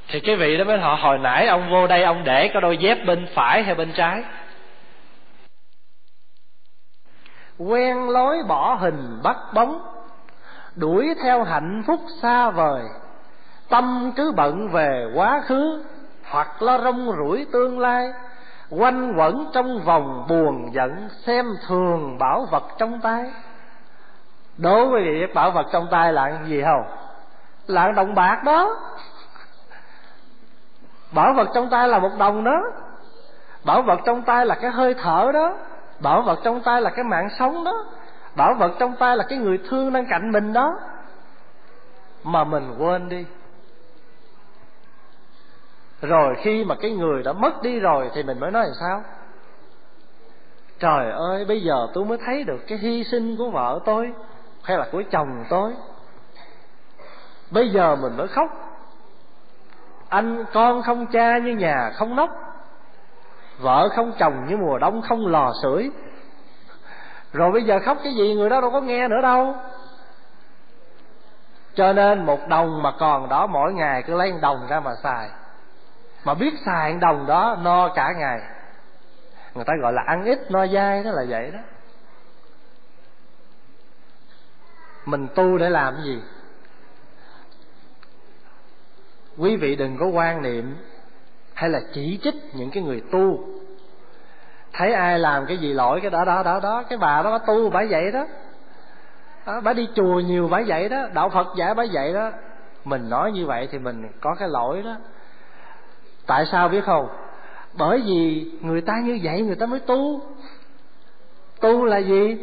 Thì 0.07 0.19
cái 0.19 0.35
vị 0.35 0.57
đó 0.57 0.63
mới 0.63 0.77
họ 0.77 0.95
hồi 0.95 1.17
nãy 1.17 1.47
ông 1.47 1.69
vô 1.69 1.87
đây 1.87 2.03
ông 2.03 2.23
để 2.23 2.47
cái 2.47 2.61
đôi 2.61 2.77
dép 2.77 3.05
bên 3.05 3.27
phải 3.33 3.63
hay 3.63 3.75
bên 3.75 3.91
trái? 3.91 4.23
Quen 7.57 8.09
lối 8.09 8.37
bỏ 8.47 8.73
hình 8.73 9.19
bắt 9.23 9.37
bóng, 9.53 9.81
đuổi 10.75 11.07
theo 11.23 11.43
hạnh 11.43 11.83
phúc 11.87 11.99
xa 12.21 12.49
vời. 12.49 12.81
Tâm 13.69 14.11
cứ 14.15 14.31
bận 14.35 14.69
về 14.71 15.11
quá 15.15 15.41
khứ 15.45 15.83
hoặc 16.29 16.61
lo 16.61 16.77
rong 16.77 17.11
rủi 17.17 17.45
tương 17.51 17.79
lai, 17.79 18.13
quanh 18.69 19.13
quẩn 19.17 19.49
trong 19.53 19.79
vòng 19.83 20.25
buồn 20.29 20.69
giận 20.73 21.09
xem 21.25 21.45
thường 21.67 22.17
bảo 22.17 22.45
vật 22.51 22.63
trong 22.77 23.01
tay. 23.01 23.31
Đối 24.57 24.87
với 24.87 25.01
vị 25.01 25.33
bảo 25.33 25.51
vật 25.51 25.67
trong 25.71 25.87
tay 25.91 26.13
là 26.13 26.39
gì 26.45 26.63
không? 26.63 26.83
Là 27.67 27.91
đồng 27.91 28.15
bạc 28.15 28.41
đó. 28.43 28.75
Bảo 31.11 31.33
vật 31.33 31.49
trong 31.53 31.69
tay 31.69 31.87
là 31.87 31.99
một 31.99 32.11
đồng 32.17 32.43
đó. 32.43 32.63
Bảo 33.65 33.81
vật 33.81 33.99
trong 34.05 34.21
tay 34.21 34.45
là 34.45 34.55
cái 34.55 34.71
hơi 34.71 34.93
thở 34.93 35.31
đó. 35.33 35.53
Bảo 35.99 36.21
vật 36.21 36.39
trong 36.43 36.61
tay 36.61 36.81
là 36.81 36.89
cái 36.89 37.03
mạng 37.03 37.29
sống 37.39 37.63
đó. 37.63 37.85
Bảo 38.35 38.53
vật 38.53 38.71
trong 38.79 38.95
tay 38.95 39.17
là 39.17 39.23
cái 39.29 39.39
người 39.39 39.59
thương 39.69 39.93
đang 39.93 40.05
cạnh 40.09 40.31
mình 40.31 40.53
đó. 40.53 40.79
Mà 42.23 42.43
mình 42.43 42.75
quên 42.79 43.09
đi 43.09 43.25
rồi 46.01 46.35
khi 46.41 46.63
mà 46.63 46.75
cái 46.75 46.91
người 46.91 47.23
đã 47.23 47.33
mất 47.33 47.61
đi 47.61 47.79
rồi 47.79 48.11
thì 48.13 48.23
mình 48.23 48.39
mới 48.39 48.51
nói 48.51 48.63
làm 48.63 48.73
sao? 48.79 49.03
Trời 50.79 51.11
ơi, 51.11 51.45
bây 51.45 51.61
giờ 51.61 51.87
tôi 51.93 52.05
mới 52.05 52.17
thấy 52.25 52.43
được 52.43 52.59
cái 52.67 52.77
hy 52.77 53.03
sinh 53.03 53.37
của 53.37 53.49
vợ 53.49 53.79
tôi, 53.85 54.13
hay 54.63 54.77
là 54.77 54.87
của 54.91 55.03
chồng 55.11 55.45
tôi. 55.49 55.73
Bây 57.51 57.69
giờ 57.69 57.95
mình 57.95 58.17
mới 58.17 58.27
khóc. 58.27 58.51
Anh 60.09 60.45
con 60.53 60.81
không 60.81 61.07
cha 61.07 61.37
như 61.37 61.51
nhà 61.51 61.91
không 61.95 62.15
nóc, 62.15 62.29
vợ 63.59 63.89
không 63.95 64.13
chồng 64.19 64.45
như 64.47 64.57
mùa 64.57 64.77
đông 64.77 65.01
không 65.01 65.27
lò 65.27 65.53
sưởi. 65.63 65.91
Rồi 67.33 67.51
bây 67.51 67.63
giờ 67.63 67.79
khóc 67.79 67.97
cái 68.03 68.13
gì, 68.13 68.35
người 68.35 68.49
đó 68.49 68.61
đâu 68.61 68.71
có 68.71 68.81
nghe 68.81 69.07
nữa 69.07 69.21
đâu. 69.21 69.55
Cho 71.75 71.93
nên 71.93 72.25
một 72.25 72.39
đồng 72.47 72.83
mà 72.83 72.91
còn 72.99 73.29
đó 73.29 73.47
mỗi 73.47 73.73
ngày 73.73 74.03
cứ 74.03 74.17
lấy 74.17 74.31
một 74.31 74.39
đồng 74.41 74.67
ra 74.69 74.79
mà 74.79 74.91
xài 75.03 75.29
mà 76.23 76.33
biết 76.33 76.53
xài 76.65 76.93
đồng 76.93 77.25
đó 77.27 77.57
no 77.61 77.89
cả 77.95 78.13
ngày. 78.17 78.39
Người 79.55 79.65
ta 79.65 79.73
gọi 79.81 79.93
là 79.93 80.03
ăn 80.07 80.23
ít 80.23 80.51
no 80.51 80.67
dai 80.67 81.03
đó 81.03 81.11
là 81.11 81.25
vậy 81.29 81.51
đó. 81.51 81.59
Mình 85.05 85.27
tu 85.35 85.57
để 85.57 85.69
làm 85.69 85.97
gì? 86.03 86.21
Quý 89.37 89.55
vị 89.55 89.75
đừng 89.75 89.97
có 89.97 90.05
quan 90.05 90.41
niệm 90.41 90.75
hay 91.53 91.69
là 91.69 91.79
chỉ 91.93 92.19
trích 92.23 92.35
những 92.53 92.71
cái 92.71 92.83
người 92.83 93.03
tu. 93.11 93.47
Thấy 94.73 94.93
ai 94.93 95.19
làm 95.19 95.45
cái 95.45 95.57
gì 95.57 95.73
lỗi 95.73 95.99
cái 96.01 96.11
đó 96.11 96.25
đó 96.25 96.43
đó 96.43 96.59
đó 96.59 96.83
cái 96.89 96.97
bà 96.97 97.21
đó 97.21 97.31
bà 97.31 97.45
tu 97.45 97.69
bà 97.69 97.83
vậy 97.89 98.11
đó. 98.11 98.25
Đó, 99.45 99.61
bà 99.61 99.73
đi 99.73 99.89
chùa 99.95 100.19
nhiều 100.19 100.47
bà 100.47 100.61
vậy 100.67 100.89
đó. 100.89 101.07
Đạo 101.13 101.29
phật 101.29 101.47
dạy 101.57 101.73
bà 101.73 101.83
vậy 101.93 102.13
đó. 102.13 102.31
Mình 102.85 103.09
nói 103.09 103.31
như 103.31 103.45
vậy 103.45 103.67
thì 103.71 103.79
mình 103.79 104.09
có 104.21 104.35
cái 104.39 104.49
lỗi 104.49 104.81
đó 104.83 104.95
tại 106.27 106.45
sao 106.51 106.69
biết 106.69 106.85
không? 106.85 107.07
Bởi 107.73 108.01
vì 108.05 108.51
người 108.61 108.81
ta 108.81 108.93
như 109.03 109.19
vậy 109.23 109.41
người 109.41 109.55
ta 109.55 109.65
mới 109.65 109.79
tu. 109.79 110.21
Tu 111.61 111.85
là 111.85 111.97
gì? 111.97 112.37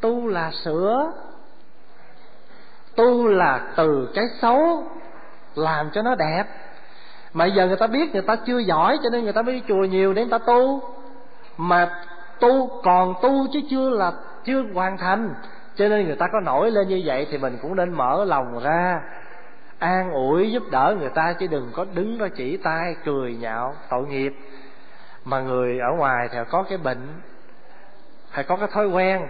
Tu 0.00 0.26
là 0.26 0.50
sửa. 0.64 1.12
Tu 2.96 3.26
là 3.26 3.60
từ 3.76 4.08
cái 4.14 4.24
xấu 4.42 4.84
làm 5.54 5.90
cho 5.90 6.02
nó 6.02 6.14
đẹp. 6.14 6.44
Mà 7.32 7.46
giờ 7.46 7.66
người 7.66 7.76
ta 7.76 7.86
biết 7.86 8.12
người 8.12 8.22
ta 8.22 8.36
chưa 8.36 8.58
giỏi 8.58 8.98
cho 9.02 9.10
nên 9.12 9.24
người 9.24 9.32
ta 9.32 9.42
mới 9.42 9.54
đi 9.54 9.62
chùa 9.68 9.84
nhiều 9.84 10.12
để 10.12 10.22
người 10.22 10.38
ta 10.38 10.46
tu. 10.46 10.82
Mà 11.56 12.02
tu 12.40 12.80
còn 12.82 13.14
tu 13.22 13.46
chứ 13.52 13.60
chưa 13.70 13.90
là, 13.90 14.12
chưa 14.44 14.62
hoàn 14.74 14.98
thành. 14.98 15.34
Cho 15.76 15.88
nên 15.88 16.06
người 16.06 16.16
ta 16.16 16.26
có 16.32 16.40
nổi 16.40 16.70
lên 16.70 16.88
như 16.88 17.02
vậy 17.04 17.26
thì 17.30 17.38
mình 17.38 17.58
cũng 17.62 17.76
nên 17.76 17.92
mở 17.92 18.24
lòng 18.24 18.58
ra 18.62 19.00
an 19.78 20.12
ủi 20.12 20.52
giúp 20.52 20.62
đỡ 20.70 20.96
người 20.98 21.08
ta, 21.08 21.32
chứ 21.32 21.46
đừng 21.46 21.70
có 21.74 21.86
đứng 21.94 22.18
đó 22.18 22.26
chỉ 22.36 22.56
tay 22.56 22.96
cười 23.04 23.34
nhạo 23.34 23.74
tội 23.90 24.06
nghiệp. 24.06 24.32
Mà 25.24 25.40
người 25.40 25.78
ở 25.78 25.92
ngoài 25.96 26.28
thì 26.32 26.38
có 26.50 26.62
cái 26.62 26.78
bệnh 26.78 27.20
hay 28.30 28.44
có 28.44 28.56
cái 28.56 28.68
thói 28.72 28.88
quen, 28.88 29.28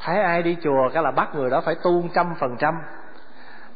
thấy 0.00 0.22
ai 0.22 0.42
đi 0.42 0.56
chùa 0.62 0.88
cái 0.94 1.02
là 1.02 1.10
bắt 1.10 1.34
người 1.34 1.50
đó 1.50 1.60
phải 1.60 1.74
tu 1.74 2.04
trăm 2.14 2.34
phần 2.34 2.56
trăm. 2.58 2.74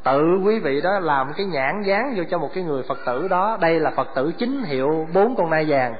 Tự 0.03 0.39
quý 0.45 0.59
vị 0.59 0.81
đó 0.81 0.99
làm 0.99 1.33
cái 1.33 1.45
nhãn 1.45 1.81
dán 1.81 2.13
vô 2.17 2.23
cho 2.29 2.37
một 2.37 2.49
cái 2.53 2.63
người 2.63 2.83
phật 2.83 2.97
tử 3.05 3.27
đó. 3.27 3.57
Đây 3.61 3.79
là 3.79 3.91
phật 3.91 4.07
tử 4.15 4.31
chính 4.37 4.63
hiệu 4.63 5.07
bốn 5.13 5.35
con 5.35 5.49
nai 5.49 5.65
vàng. 5.67 5.95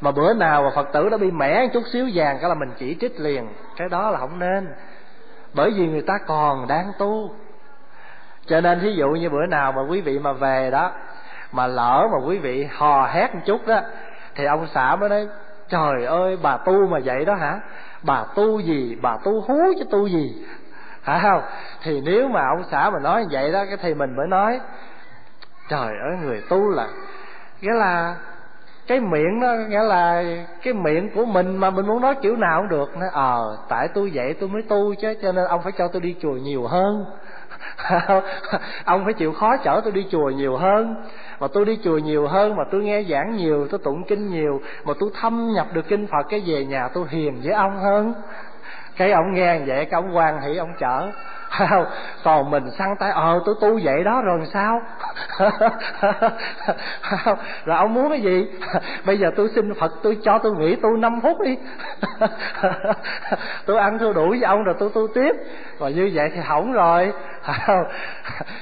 Mà 0.00 0.10
bữa 0.10 0.34
nào 0.34 0.62
mà 0.62 0.70
phật 0.74 0.92
tử 0.92 1.08
đó 1.08 1.16
bị 1.16 1.30
mẻ 1.30 1.66
chút 1.72 1.82
xíu 1.92 2.08
vàng 2.14 2.38
cái 2.40 2.48
là 2.48 2.54
mình 2.54 2.70
chỉ 2.78 2.96
trích 3.00 3.20
liền. 3.20 3.48
Cái 3.76 3.88
đó 3.88 4.10
là 4.10 4.18
không 4.18 4.38
nên. 4.38 4.68
Bởi 5.54 5.70
vì 5.70 5.86
người 5.86 6.02
ta 6.02 6.18
còn 6.26 6.68
đang 6.68 6.92
tu 6.98 7.30
cho 8.48 8.60
nên 8.60 8.80
thí 8.80 8.92
dụ 8.92 9.08
như 9.08 9.30
bữa 9.30 9.46
nào 9.46 9.72
mà 9.72 9.82
quý 9.82 10.00
vị 10.00 10.18
mà 10.18 10.32
về 10.32 10.70
đó 10.70 10.92
mà 11.52 11.66
lỡ 11.66 12.08
mà 12.12 12.26
quý 12.26 12.38
vị 12.38 12.68
hò 12.76 13.06
hét 13.06 13.34
một 13.34 13.40
chút 13.46 13.66
đó 13.66 13.80
thì 14.34 14.44
ông 14.44 14.66
xã 14.74 14.96
mới 14.96 15.08
nói 15.08 15.28
trời 15.68 16.04
ơi 16.04 16.38
bà 16.42 16.56
tu 16.56 16.86
mà 16.86 16.98
vậy 17.04 17.24
đó 17.24 17.34
hả? 17.34 17.60
Bà 18.02 18.24
tu 18.34 18.60
gì? 18.60 18.98
Bà 19.02 19.16
tu 19.24 19.40
hú 19.40 19.58
chứ 19.78 19.84
tu 19.90 20.06
gì? 20.06 20.46
Hả 21.02 21.18
không? 21.22 21.42
Thì 21.82 22.00
nếu 22.00 22.28
mà 22.28 22.40
ông 22.48 22.64
xã 22.70 22.90
mà 22.90 22.98
nói 22.98 23.26
vậy 23.30 23.52
đó 23.52 23.64
cái 23.68 23.76
thì 23.82 23.94
mình 23.94 24.16
mới 24.16 24.26
nói 24.26 24.60
trời 25.68 25.88
ơi 25.88 26.16
người 26.22 26.42
tu 26.48 26.68
là 26.68 26.88
nghĩa 27.60 27.74
là 27.74 28.16
cái 28.86 29.00
miệng 29.00 29.40
đó 29.40 29.54
nghĩa 29.68 29.82
là 29.82 30.24
cái 30.62 30.74
miệng 30.74 31.10
của 31.14 31.24
mình 31.24 31.56
mà 31.56 31.70
mình 31.70 31.86
muốn 31.86 32.02
nói 32.02 32.14
kiểu 32.22 32.36
nào 32.36 32.60
cũng 32.60 32.68
được. 32.68 32.96
Nó 32.96 33.06
ờ 33.12 33.56
à, 33.56 33.60
tại 33.68 33.88
tôi 33.94 34.10
vậy 34.14 34.34
tôi 34.40 34.48
mới 34.48 34.62
tu 34.62 34.94
chứ 34.94 35.14
cho 35.22 35.32
nên 35.32 35.44
ông 35.44 35.62
phải 35.62 35.72
cho 35.78 35.88
tôi 35.88 36.02
đi 36.02 36.16
chùa 36.22 36.32
nhiều 36.32 36.66
hơn. 36.66 37.04
ông 38.84 39.04
phải 39.04 39.14
chịu 39.14 39.32
khó 39.32 39.56
chở 39.56 39.80
tôi 39.84 39.92
đi 39.92 40.06
chùa 40.10 40.30
nhiều 40.30 40.56
hơn. 40.56 40.94
Mà 41.40 41.48
tôi 41.48 41.64
đi 41.64 41.78
chùa 41.84 41.98
nhiều 41.98 42.26
hơn, 42.26 42.56
mà 42.56 42.64
tôi 42.70 42.82
nghe 42.82 43.02
giảng 43.02 43.36
nhiều, 43.36 43.66
tôi 43.70 43.80
tụng 43.84 44.04
kinh 44.04 44.30
nhiều, 44.30 44.60
mà 44.84 44.92
tôi 45.00 45.10
thâm 45.20 45.52
nhập 45.54 45.66
được 45.72 45.88
kinh 45.88 46.06
phật, 46.06 46.22
cái 46.28 46.42
về 46.46 46.64
nhà 46.64 46.88
tôi 46.88 47.04
hiền 47.08 47.40
với 47.44 47.52
ông 47.52 47.76
hơn. 47.76 48.14
Cái 48.96 49.12
ông 49.12 49.34
nghe 49.34 49.58
vậy, 49.58 49.84
cái 49.84 50.00
ông 50.02 50.16
quan 50.16 50.40
hỷ, 50.40 50.56
ông 50.56 50.72
chở 50.78 51.10
không 51.50 51.86
còn 52.24 52.50
mình 52.50 52.70
săn 52.78 52.88
tay 52.98 53.10
ờ 53.10 53.40
tôi 53.46 53.54
tu 53.60 53.80
vậy 53.82 54.04
đó 54.04 54.22
rồi 54.22 54.40
sao? 54.52 54.80
Rồi 57.64 57.76
ông 57.76 57.94
muốn 57.94 58.08
cái 58.10 58.20
gì? 58.20 58.46
Bây 59.04 59.18
giờ 59.18 59.30
tôi 59.36 59.48
xin 59.54 59.74
phật, 59.74 59.92
tôi 60.02 60.18
cho 60.24 60.38
tôi 60.38 60.52
nghỉ 60.52 60.76
tu 60.76 60.96
năm 60.96 61.20
phút 61.20 61.40
đi. 61.40 61.56
Tôi 63.66 63.78
ăn 63.78 63.98
tôi 63.98 64.14
đủ 64.14 64.28
với 64.28 64.42
ông 64.42 64.64
rồi 64.64 64.74
tôi 64.78 64.90
tu 64.94 65.08
tiếp. 65.14 65.32
Và 65.78 65.88
như 65.88 66.10
vậy 66.14 66.30
thì 66.34 66.40
hỏng 66.40 66.72
rồi. 66.72 67.12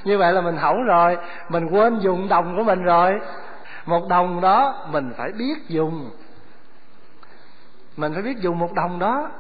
Như 0.05 0.19
vậy 0.19 0.33
là 0.33 0.41
mình 0.41 0.57
hỏng 0.57 0.85
rồi. 0.85 1.19
Mình 1.49 1.67
quên 1.67 1.99
dùng 1.99 2.29
đồng 2.29 2.57
của 2.57 2.63
mình 2.63 2.83
rồi. 2.83 3.21
Một 3.87 4.09
đồng 4.09 4.41
đó 4.41 4.87
mình 4.91 5.13
phải 5.17 5.33
biết 5.33 5.55
dùng. 5.69 6.11
Mình 7.97 8.13
phải 8.15 8.23
biết 8.23 8.39
dùng 8.39 8.59
một 8.59 8.73
đồng 8.73 8.99
đó 8.99 9.31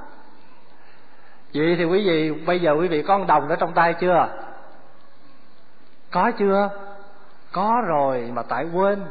vậy 1.56 1.76
thì 1.78 1.84
quý 1.84 2.08
vị, 2.08 2.30
bây 2.30 2.60
giờ 2.60 2.72
quý 2.72 2.88
vị 2.88 3.02
có 3.02 3.24
đồng 3.28 3.48
ở 3.48 3.56
trong 3.56 3.72
tay 3.72 3.94
chưa? 3.94 4.28
Có 6.10 6.30
chưa? 6.38 6.70
Có 7.52 7.82
rồi, 7.86 8.30
mà 8.34 8.42
tại 8.42 8.66
quên. 8.72 9.02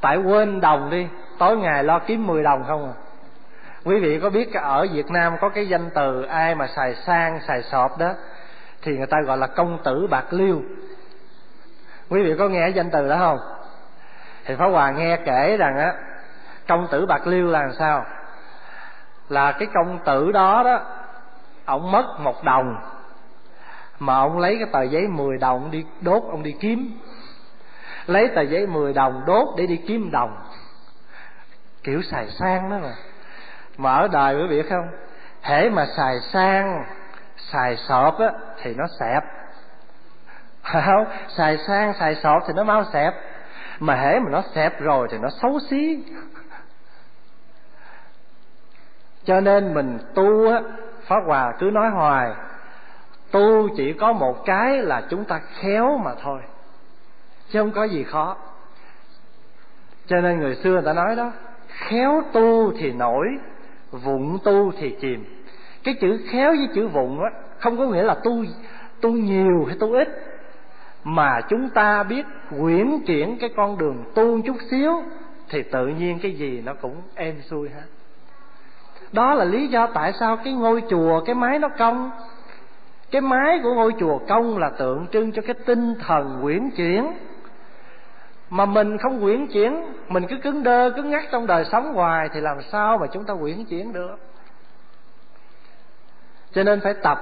Tại 0.00 0.16
quên 0.16 0.60
đồng 0.60 0.90
đi, 0.90 1.08
tối 1.38 1.56
ngày 1.56 1.84
lo 1.84 1.98
kiếm 1.98 2.26
10 2.26 2.42
đồng 2.42 2.64
không 2.66 2.86
à? 2.86 2.94
Quý 3.84 4.00
vị 4.00 4.20
có 4.22 4.30
biết 4.30 4.54
ở 4.54 4.86
việt 4.92 5.10
nam 5.10 5.36
có 5.40 5.48
cái 5.48 5.68
danh 5.68 5.90
từ 5.94 6.22
ai 6.22 6.54
mà 6.54 6.66
xài 6.66 6.94
sang, 6.94 7.40
xài 7.48 7.62
sọp 7.62 7.98
đó? 7.98 8.14
Thì 8.82 8.96
người 8.96 9.06
ta 9.06 9.20
gọi 9.20 9.38
là 9.38 9.46
công 9.46 9.78
tử 9.84 10.06
bạc 10.10 10.24
liêu. 10.30 10.62
Quý 12.08 12.22
vị 12.22 12.34
có 12.38 12.48
nghe 12.48 12.68
danh 12.68 12.90
từ 12.90 13.08
đó 13.08 13.16
không? 13.18 13.38
Thì 14.44 14.54
pháp 14.54 14.68
hòa 14.68 14.90
nghe 14.90 15.16
kể 15.16 15.56
rằng 15.56 15.78
á, 15.78 15.94
công 16.68 16.88
tử 16.90 17.06
bạc 17.06 17.26
liêu 17.26 17.46
là 17.46 17.62
làm 17.62 17.72
sao? 17.72 18.04
Là 19.28 19.52
cái 19.52 19.68
công 19.74 19.98
tử 20.04 20.32
đó 20.32 20.62
đó, 20.64 20.80
ông 21.64 21.92
mất 21.92 22.20
một 22.20 22.44
đồng, 22.44 22.76
mà 23.98 24.16
ông 24.16 24.38
lấy 24.38 24.56
cái 24.58 24.68
tờ 24.72 24.82
giấy 24.82 25.08
10 25.08 25.38
đồng 25.38 25.70
đi 25.70 25.84
đốt, 26.00 26.22
ông 26.30 26.42
đi 26.42 26.54
kiếm. 26.60 26.98
Lấy 28.06 28.28
tờ 28.34 28.42
giấy 28.42 28.66
10 28.66 28.92
đồng 28.92 29.22
đốt 29.26 29.48
để 29.56 29.66
đi 29.66 29.76
kiếm 29.76 30.10
đồng. 30.10 30.36
Kiểu 31.84 32.02
xài 32.02 32.26
sang 32.30 32.70
đó 32.70 32.78
mà. 32.82 32.94
Mà 33.76 33.94
ở 33.94 34.08
đời 34.08 34.36
quý 34.36 34.46
vị 34.48 34.62
biết 34.62 34.68
không? 34.70 34.88
Hễ 35.42 35.70
mà 35.70 35.86
xài 35.96 36.20
sang, 36.32 36.84
xài 37.36 37.76
sọp 37.76 38.18
á, 38.18 38.32
thì 38.62 38.74
nó 38.74 38.84
xẹp. 39.00 39.22
Không, 40.62 41.04
xài 41.28 41.58
sang, 41.66 41.94
xài 42.00 42.14
sọp 42.14 42.42
thì 42.46 42.52
nó 42.56 42.64
mau 42.64 42.84
xẹp. 42.92 43.14
Mà 43.80 43.94
hễ 43.94 44.18
mà 44.18 44.30
nó 44.30 44.42
xẹp 44.54 44.80
rồi 44.80 45.08
thì 45.10 45.18
nó 45.18 45.28
xấu 45.42 45.58
xí 45.70 46.04
cho 49.24 49.40
nên 49.40 49.74
mình 49.74 49.98
tu 50.14 50.50
á, 50.50 50.62
pháp 51.02 51.20
hòa 51.26 51.54
cứ 51.58 51.70
nói 51.70 51.90
hoài, 51.90 52.32
tu 53.30 53.68
chỉ 53.76 53.92
có 53.92 54.12
một 54.12 54.44
cái 54.44 54.82
là 54.82 55.02
chúng 55.10 55.24
ta 55.24 55.40
khéo 55.60 55.98
mà 56.04 56.14
thôi, 56.22 56.40
chứ 57.50 57.60
không 57.60 57.72
có 57.72 57.84
gì 57.84 58.04
khó. 58.04 58.36
Cho 60.06 60.20
nên 60.20 60.40
người 60.40 60.54
xưa 60.54 60.70
người 60.70 60.82
ta 60.82 60.92
nói 60.92 61.16
đó, 61.16 61.32
khéo 61.68 62.22
tu 62.32 62.72
thì 62.78 62.92
nổi, 62.92 63.26
vụng 63.90 64.38
tu 64.44 64.72
thì 64.78 64.96
chìm. 65.00 65.24
Cái 65.84 65.94
chữ 66.00 66.20
khéo 66.30 66.50
với 66.50 66.68
chữ 66.74 66.88
vụng 66.88 67.22
á, 67.22 67.30
không 67.58 67.78
có 67.78 67.86
nghĩa 67.86 68.02
là 68.02 68.14
tu 68.24 68.44
tu 69.00 69.10
nhiều 69.10 69.64
hay 69.66 69.76
tu 69.80 69.92
ít, 69.92 70.08
mà 71.04 71.40
chúng 71.48 71.68
ta 71.70 72.02
biết 72.02 72.26
quyển 72.60 72.98
chuyển 73.06 73.38
cái 73.38 73.50
con 73.56 73.78
đường 73.78 74.04
tu 74.14 74.42
chút 74.42 74.56
xíu 74.70 74.92
thì 75.48 75.62
tự 75.62 75.86
nhiên 75.86 76.18
cái 76.22 76.32
gì 76.32 76.62
nó 76.64 76.74
cũng 76.74 76.96
êm 77.14 77.34
xuôi 77.42 77.68
hết 77.68 77.86
đó 79.12 79.34
là 79.34 79.44
lý 79.44 79.66
do 79.68 79.86
tại 79.86 80.12
sao 80.20 80.36
cái 80.36 80.52
ngôi 80.52 80.82
chùa, 80.90 81.20
cái 81.20 81.34
mái 81.34 81.58
nó 81.58 81.68
cong. 81.68 82.10
Cái 83.10 83.20
mái 83.20 83.60
của 83.62 83.74
ngôi 83.74 83.92
chùa 84.00 84.18
cong 84.28 84.58
là 84.58 84.70
tượng 84.70 85.06
trưng 85.12 85.32
cho 85.32 85.42
cái 85.42 85.54
tinh 85.66 85.94
thần 86.06 86.38
quyển 86.42 86.70
chuyển. 86.70 87.12
Mà 88.50 88.66
mình 88.66 88.98
không 88.98 89.20
quyển 89.22 89.46
chuyển, 89.46 89.82
mình 90.08 90.26
cứ 90.28 90.36
cứng 90.42 90.62
đơ, 90.62 90.90
cứng 90.96 91.10
ngắc 91.10 91.24
trong 91.32 91.46
đời 91.46 91.64
sống 91.64 91.94
hoài 91.94 92.28
thì 92.34 92.40
làm 92.40 92.62
sao 92.72 92.98
mà 92.98 93.06
chúng 93.06 93.24
ta 93.24 93.34
quyển 93.40 93.64
chuyển 93.64 93.92
được? 93.92 94.16
Cho 96.52 96.62
nên 96.62 96.80
phải 96.80 96.94
tập. 96.94 97.18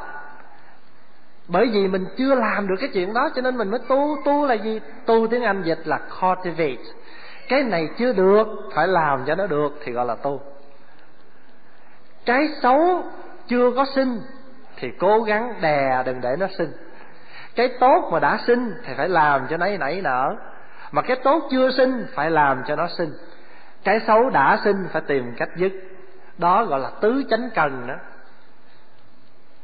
Bởi 1.49 1.67
vì 1.73 1.89
mình 1.89 2.07
chưa 2.17 2.35
làm 2.35 2.69
được 2.69 2.75
cái 2.81 2.89
chuyện 2.93 3.15
đó, 3.15 3.31
cho 3.35 3.43
nên 3.43 3.57
mình 3.57 3.71
mới 3.71 3.81
tu. 3.89 4.17
Tu 4.25 4.47
là 4.47 4.55
gì? 4.55 4.81
Tu 5.07 5.27
tiếng 5.31 5.43
anh 5.43 5.63
dịch 5.63 5.81
là 5.85 6.01
cultivate. 6.21 6.83
Cái 7.49 7.63
này 7.63 7.89
chưa 7.99 8.13
được, 8.13 8.47
phải 8.75 8.89
làm 8.89 9.25
cho 9.27 9.35
nó 9.35 9.47
được 9.47 9.73
thì 9.85 9.93
gọi 9.93 10.07
là 10.07 10.15
tu 10.15 10.41
cái 12.25 12.49
xấu 12.63 13.05
chưa 13.49 13.71
có 13.77 13.87
sinh 13.95 14.23
thì 14.77 14.91
cố 14.99 15.23
gắng 15.23 15.55
đè 15.61 16.03
đừng 16.07 16.21
để 16.21 16.37
nó 16.39 16.47
sinh. 16.59 16.73
Cái 17.55 17.69
tốt 17.81 18.09
mà 18.13 18.19
đã 18.19 18.39
sinh 18.47 18.75
thì 18.85 18.95
phải 18.97 19.09
làm 19.09 19.47
cho 19.51 19.57
nó 19.57 19.67
nảy 19.67 20.01
nở. 20.01 20.37
Mà 20.93 21.03
cái 21.03 21.17
tốt 21.17 21.43
chưa 21.51 21.71
sinh 21.71 22.07
phải 22.15 22.31
làm 22.31 22.63
cho 22.67 22.77
nó 22.77 22.89
sinh. 22.99 23.13
Cái 23.85 24.01
xấu 24.07 24.31
đã 24.31 24.59
sinh 24.65 24.89
phải 24.93 25.03
tìm 25.07 25.35
cách 25.37 25.49
dứt. 25.57 25.73
Đó 26.39 26.65
gọi 26.65 26.81
là 26.81 26.91
tứ 27.01 27.23
chánh 27.31 27.51
cần 27.55 27.87
đó. 27.87 27.95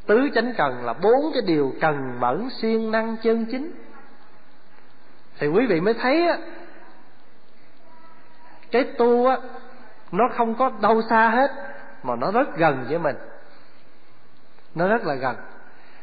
Tứ 0.07 0.29
chánh 0.35 0.53
cần 0.57 0.85
là 0.85 0.93
bốn 0.93 1.31
cái 1.33 1.43
điều 1.47 1.73
cần 1.81 2.21
mẫn, 2.21 2.49
siêng, 2.61 2.91
năng, 2.91 3.17
chân, 3.23 3.47
chính. 3.51 3.73
Thì 5.39 5.47
quý 5.47 5.67
vị 5.67 5.81
mới 5.81 5.95
thấy 5.95 6.27
á, 6.27 6.39
cái 8.71 8.85
tu 8.85 9.27
á, 9.27 9.37
nó 10.13 10.25
không 10.37 10.55
có 10.55 10.71
đâu 10.81 11.03
xa 11.11 11.29
hết 11.29 11.51
mà 12.07 12.17
nó 12.17 12.31
rất 12.31 12.57
gần 12.57 12.85
với 12.89 12.99
mình. 12.99 13.17
Nó 14.75 14.89
rất 14.89 15.05
là 15.05 15.15
gần. 15.15 15.37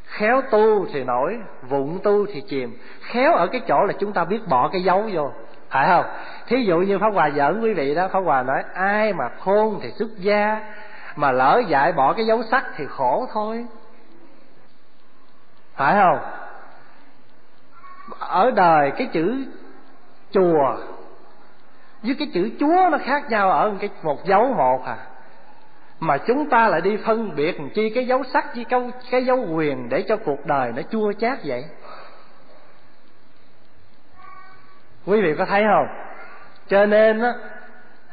Khéo 0.05 0.41
tu 0.51 0.85
thì 0.93 1.03
nổi, 1.03 1.39
vụng 1.61 1.99
tu 2.03 2.25
thì 2.25 2.41
chìm. 2.41 2.77
Khéo 3.01 3.33
ở 3.33 3.47
cái 3.47 3.61
chỗ 3.67 3.85
là 3.85 3.93
chúng 3.99 4.13
ta 4.13 4.23
biết 4.23 4.47
bỏ 4.47 4.69
cái 4.69 4.83
dấu 4.83 5.09
vô. 5.13 5.31
Phải 5.69 5.87
không? 5.87 6.05
Thí 6.47 6.63
dụ 6.63 6.77
như 6.77 6.99
pháp 6.99 7.13
hòa 7.13 7.29
giỡn 7.35 7.61
quý 7.61 7.73
vị 7.73 7.95
đó, 7.95 8.07
pháp 8.07 8.19
hòa 8.19 8.43
nói, 8.43 8.63
ai 8.73 9.13
mà 9.13 9.29
khôn 9.39 9.79
thì 9.81 9.91
xuất 9.91 10.09
gia, 10.17 10.73
mà 11.15 11.31
lỡ 11.31 11.61
dại 11.67 11.91
bỏ 11.91 12.13
cái 12.13 12.25
dấu 12.25 12.43
sắc 12.51 12.65
thì 12.75 12.85
khổ 12.89 13.27
thôi. 13.33 13.65
Phải 15.75 15.95
không? 15.95 16.19
Ở 18.19 18.51
đời 18.51 18.91
cái 18.97 19.07
chữ 19.13 19.45
chùa 20.31 20.77
với 22.03 22.15
cái 22.19 22.27
chữ 22.33 22.51
chúa 22.59 22.89
nó 22.91 22.97
khác 23.05 23.29
nhau 23.29 23.51
ở 23.51 23.73
cái, 23.79 23.89
một 24.03 24.25
dấu 24.25 24.53
một 24.53 24.85
à 24.85 24.97
mà 26.03 26.17
chúng 26.17 26.49
ta 26.49 26.67
lại 26.67 26.81
đi 26.81 26.97
phân 27.05 27.35
biệt 27.35 27.57
chi 27.73 27.89
cái 27.89 28.07
dấu 28.07 28.23
sắc 28.23 28.53
chi 28.53 28.63
cái, 28.63 28.91
cái 29.11 29.25
dấu 29.25 29.47
quyền 29.51 29.89
để 29.89 30.03
cho 30.07 30.17
cuộc 30.17 30.45
đời 30.45 30.71
nó 30.75 30.81
chua 30.81 31.11
chát 31.13 31.39
vậy? 31.45 31.65
Quý 35.05 35.21
vị 35.21 35.35
có 35.37 35.45
thấy 35.45 35.63
không? 35.73 35.87
Cho 36.67 36.85
nên 36.85 37.19
á 37.19 37.33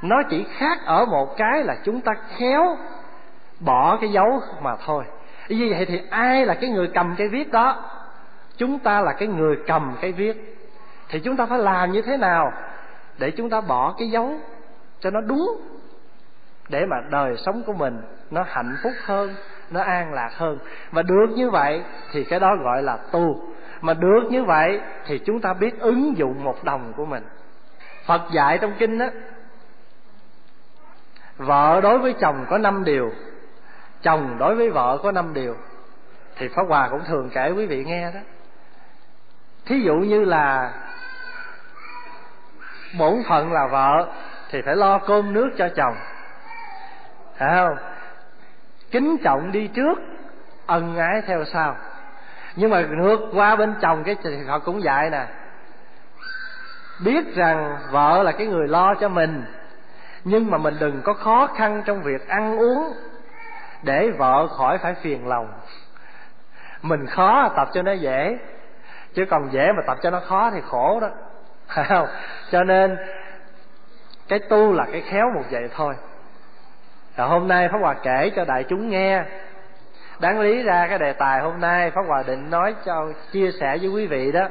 nó 0.02 0.22
chỉ 0.30 0.46
khác 0.58 0.78
ở 0.84 1.04
một 1.04 1.36
cái 1.36 1.64
là 1.64 1.76
chúng 1.84 2.00
ta 2.00 2.12
khéo 2.36 2.76
bỏ 3.60 3.98
cái 4.00 4.12
dấu 4.12 4.40
mà 4.62 4.76
thôi. 4.86 5.04
Như 5.48 5.68
vậy 5.70 5.86
thì 5.86 6.00
ai 6.10 6.46
là 6.46 6.54
cái 6.54 6.70
người 6.70 6.90
cầm 6.94 7.14
cái 7.18 7.28
viết 7.28 7.50
đó? 7.50 7.84
Chúng 8.56 8.78
ta 8.78 9.00
là 9.00 9.12
cái 9.12 9.28
người 9.28 9.56
cầm 9.66 9.96
cái 10.00 10.12
viết. 10.12 10.56
Thì 11.08 11.20
chúng 11.20 11.36
ta 11.36 11.46
phải 11.46 11.58
làm 11.58 11.92
như 11.92 12.02
thế 12.02 12.16
nào 12.16 12.52
để 13.18 13.30
chúng 13.30 13.50
ta 13.50 13.60
bỏ 13.60 13.94
cái 13.98 14.10
dấu 14.10 14.34
cho 15.00 15.10
nó 15.10 15.20
đúng? 15.20 15.60
Để 16.70 16.86
mà 16.86 16.96
đời 17.10 17.36
sống 17.46 17.62
của 17.66 17.72
mình 17.72 18.02
nó 18.30 18.44
hạnh 18.48 18.76
phúc 18.82 18.92
hơn, 19.04 19.34
nó 19.70 19.80
an 19.82 20.12
lạc 20.12 20.30
hơn. 20.36 20.58
Và 20.90 21.02
được 21.02 21.26
như 21.30 21.50
vậy 21.50 21.82
thì 22.12 22.24
cái 22.24 22.40
đó 22.40 22.56
gọi 22.56 22.82
là 22.82 22.98
tu. 23.12 23.42
Mà 23.80 23.94
được 23.94 24.20
như 24.30 24.44
vậy 24.44 24.80
thì 25.06 25.18
chúng 25.18 25.40
ta 25.40 25.54
biết 25.54 25.80
ứng 25.80 26.16
dụng 26.16 26.44
một 26.44 26.64
đồng 26.64 26.92
của 26.96 27.04
mình. 27.04 27.22
Phật 28.06 28.22
dạy 28.32 28.58
trong 28.58 28.72
kinh 28.78 28.98
á, 28.98 29.10
vợ 31.36 31.80
đối 31.82 31.98
với 31.98 32.14
chồng 32.20 32.46
có 32.50 32.58
năm 32.58 32.84
điều, 32.84 33.12
chồng 34.02 34.36
đối 34.38 34.54
với 34.54 34.70
vợ 34.70 34.98
có 35.02 35.12
năm 35.12 35.34
điều. 35.34 35.54
Thì 36.36 36.48
pháp 36.48 36.62
hòa 36.68 36.88
cũng 36.88 37.04
thường 37.04 37.30
kể 37.34 37.52
quý 37.56 37.66
vị 37.66 37.84
nghe 37.84 38.12
đó. 38.14 38.20
Thí 39.66 39.80
dụ 39.80 39.94
như 39.94 40.24
là 40.24 40.72
bổn 42.98 43.14
phận 43.28 43.52
là 43.52 43.66
vợ 43.66 44.12
thì 44.50 44.62
phải 44.62 44.76
lo 44.76 44.98
cơm 44.98 45.32
nước 45.32 45.50
cho 45.58 45.68
chồng 45.76 45.94
phải 47.40 47.56
không? 47.56 47.76
Kính 48.90 49.16
trọng 49.24 49.52
đi 49.52 49.66
trước, 49.66 49.98
ân 50.66 50.98
ái 50.98 51.22
theo 51.26 51.44
sau. 51.44 51.76
Nhưng 52.56 52.70
mà 52.70 52.80
ngược 52.80 53.20
qua 53.34 53.56
bên 53.56 53.74
chồng 53.80 54.04
cái 54.04 54.16
thì 54.24 54.36
họ 54.46 54.58
cũng 54.58 54.82
dạy 54.82 55.10
nè. 55.10 55.26
Biết 57.04 57.34
rằng 57.34 57.78
vợ 57.90 58.22
là 58.22 58.32
cái 58.32 58.46
người 58.46 58.68
lo 58.68 58.94
cho 58.94 59.08
mình, 59.08 59.44
nhưng 60.24 60.50
mà 60.50 60.58
mình 60.58 60.74
đừng 60.80 61.02
có 61.02 61.12
khó 61.12 61.46
khăn 61.56 61.82
trong 61.86 62.02
việc 62.02 62.28
ăn 62.28 62.58
uống 62.58 62.92
để 63.82 64.10
vợ 64.10 64.46
khỏi 64.46 64.78
phải 64.78 64.94
phiền 64.94 65.28
lòng. 65.28 65.52
Mình 66.82 67.06
khó 67.06 67.48
tập 67.56 67.68
cho 67.72 67.82
nó 67.82 67.92
dễ, 67.92 68.38
chứ 69.14 69.24
còn 69.30 69.52
dễ 69.52 69.72
mà 69.72 69.82
tập 69.86 69.98
cho 70.02 70.10
nó 70.10 70.20
khó 70.20 70.50
thì 70.50 70.60
khổ 70.60 71.00
đó. 71.00 71.08
Phải 71.74 71.84
không? 71.88 72.08
Cho 72.50 72.64
nên 72.64 72.96
cái 74.28 74.38
tu 74.38 74.72
là 74.72 74.86
cái 74.92 75.00
khéo 75.00 75.30
một 75.34 75.44
vậy 75.50 75.68
thôi 75.74 75.94
rồi 77.20 77.28
hôm 77.28 77.48
nay 77.48 77.68
pháp 77.68 77.78
hòa 77.78 77.94
kể 78.02 78.30
cho 78.36 78.44
đại 78.44 78.64
chúng 78.68 78.90
nghe. 78.90 79.22
Đáng 80.20 80.40
lý 80.40 80.62
ra 80.62 80.86
cái 80.88 80.98
đề 80.98 81.12
tài 81.12 81.40
hôm 81.40 81.60
nay 81.60 81.90
pháp 81.90 82.02
hòa 82.08 82.22
định 82.26 82.50
nói 82.50 82.74
cho 82.84 83.06
chia 83.32 83.50
sẻ 83.60 83.78
với 83.80 83.88
quý 83.88 84.06
vị 84.06 84.32
đó 84.32 84.48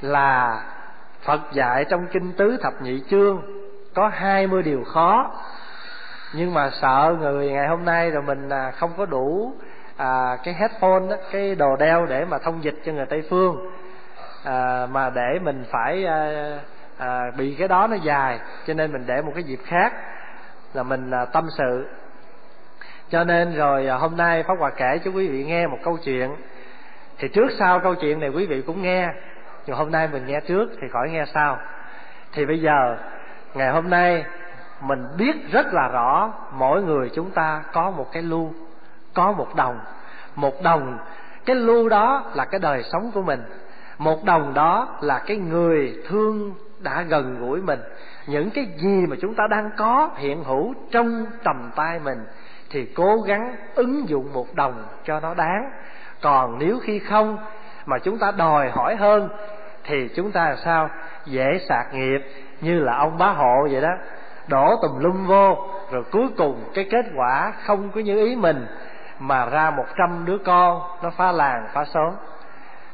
là 0.00 0.62
phật 1.22 1.40
dạy 1.52 1.84
trong 1.90 2.06
kinh 2.06 2.32
tứ 2.32 2.56
thập 2.62 2.72
nhị 2.82 3.02
chương 3.10 3.42
có 3.94 4.08
hai 4.08 4.46
mươi 4.46 4.62
điều 4.62 4.84
khó. 4.84 5.30
Nhưng 6.34 6.54
mà 6.54 6.70
sợ 6.70 7.16
người 7.20 7.50
ngày 7.50 7.68
hôm 7.68 7.84
nay 7.84 8.10
rồi 8.10 8.22
mình 8.22 8.48
à, 8.48 8.70
không 8.70 8.90
có 8.96 9.06
đủ 9.06 9.52
à, 9.96 10.36
cái 10.44 10.54
headphone 10.54 11.08
đó, 11.10 11.16
cái 11.32 11.54
đồ 11.54 11.76
đeo 11.76 12.06
để 12.06 12.24
mà 12.24 12.38
thông 12.38 12.64
dịch 12.64 12.76
cho 12.84 12.92
người 12.92 13.06
tây 13.06 13.22
phương 13.30 13.72
à, 14.44 14.86
mà 14.90 15.10
để 15.10 15.38
mình 15.42 15.64
phải 15.70 16.04
à, 16.04 16.30
à, 16.98 17.30
bị 17.36 17.56
cái 17.58 17.68
đó 17.68 17.86
nó 17.86 17.96
dài 17.96 18.38
cho 18.66 18.74
nên 18.74 18.92
mình 18.92 19.04
để 19.06 19.22
một 19.22 19.32
cái 19.34 19.44
dịp 19.44 19.60
khác 19.64 19.92
là 20.74 20.82
mình 20.82 21.10
là 21.10 21.24
tâm 21.24 21.46
sự. 21.58 21.86
Cho 23.10 23.24
nên 23.24 23.54
rồi 23.54 23.86
à, 23.86 23.96
hôm 23.96 24.16
nay 24.16 24.42
pháp 24.42 24.54
hòa 24.58 24.70
kể 24.76 24.98
cho 25.04 25.10
quý 25.10 25.28
vị 25.28 25.44
nghe 25.44 25.66
một 25.66 25.78
câu 25.84 25.98
chuyện. 26.04 26.30
Thì 27.18 27.28
trước 27.28 27.48
sau 27.58 27.80
câu 27.80 27.94
chuyện 27.94 28.20
này 28.20 28.28
quý 28.28 28.46
vị 28.46 28.62
cũng 28.66 28.82
nghe, 28.82 29.08
nhưng 29.66 29.76
hôm 29.76 29.90
nay 29.90 30.08
mình 30.12 30.26
nghe 30.26 30.40
trước 30.40 30.70
thì 30.80 30.88
khỏi 30.88 31.10
nghe 31.10 31.24
sau. 31.34 31.58
Thì 32.32 32.46
bây 32.46 32.60
giờ, 32.60 32.96
ngày 33.54 33.70
hôm 33.70 33.90
nay 33.90 34.24
mình 34.80 35.06
biết 35.16 35.36
rất 35.52 35.66
là 35.74 35.88
rõ 35.88 36.32
mỗi 36.52 36.82
người 36.82 37.10
chúng 37.14 37.30
ta 37.30 37.62
có 37.72 37.90
một 37.90 38.12
cái 38.12 38.22
lưu 38.22 38.52
có 39.14 39.32
một 39.32 39.54
đồng. 39.56 39.80
Một 40.34 40.62
đồng, 40.62 40.98
cái 41.44 41.56
lưu 41.56 41.88
đó 41.88 42.24
là 42.34 42.44
cái 42.44 42.60
đời 42.60 42.82
sống 42.92 43.10
của 43.14 43.22
mình. 43.22 43.42
Một 43.98 44.24
đồng 44.24 44.54
đó 44.54 44.98
là 45.00 45.18
cái 45.18 45.36
người 45.36 46.02
thương 46.08 46.54
đã 46.78 47.02
gần 47.02 47.36
gũi 47.40 47.62
mình 47.62 47.80
những 48.28 48.50
cái 48.50 48.66
gì 48.76 49.06
mà 49.06 49.16
chúng 49.20 49.34
ta 49.34 49.46
đang 49.50 49.70
có 49.76 50.10
hiện 50.16 50.44
hữu 50.44 50.74
trong 50.90 51.26
tầm 51.44 51.70
tay 51.76 52.00
mình 52.04 52.18
thì 52.70 52.86
cố 52.96 53.20
gắng 53.26 53.56
ứng 53.74 54.08
dụng 54.08 54.32
một 54.32 54.54
đồng 54.54 54.84
cho 55.04 55.20
nó 55.20 55.34
đáng. 55.34 55.70
Còn 56.20 56.58
nếu 56.58 56.78
khi 56.82 56.98
không 56.98 57.38
mà 57.86 57.98
chúng 57.98 58.18
ta 58.18 58.30
đòi 58.30 58.70
hỏi 58.70 58.96
hơn 58.96 59.28
thì 59.84 60.08
chúng 60.16 60.32
ta 60.32 60.56
sao? 60.64 60.88
Dễ 61.26 61.58
sạc 61.68 61.94
nghiệp, 61.94 62.18
như 62.60 62.80
là 62.80 62.96
ông 62.96 63.18
bá 63.18 63.26
hộ 63.26 63.68
vậy 63.70 63.80
đó. 63.80 63.92
Đổ 64.48 64.76
tùm 64.82 64.98
lum 64.98 65.26
vô, 65.26 65.68
rồi 65.90 66.04
cuối 66.10 66.28
cùng 66.36 66.64
cái 66.74 66.86
kết 66.90 67.06
quả 67.16 67.52
không 67.64 67.90
có 67.94 68.00
như 68.00 68.26
ý 68.26 68.36
mình, 68.36 68.66
mà 69.18 69.46
ra 69.46 69.70
một 69.70 69.86
trăm 69.98 70.24
đứa 70.24 70.38
con, 70.38 70.80
nó 71.02 71.10
phá 71.10 71.32
làng, 71.32 71.68
phá 71.72 71.84
xóm. 71.84 72.12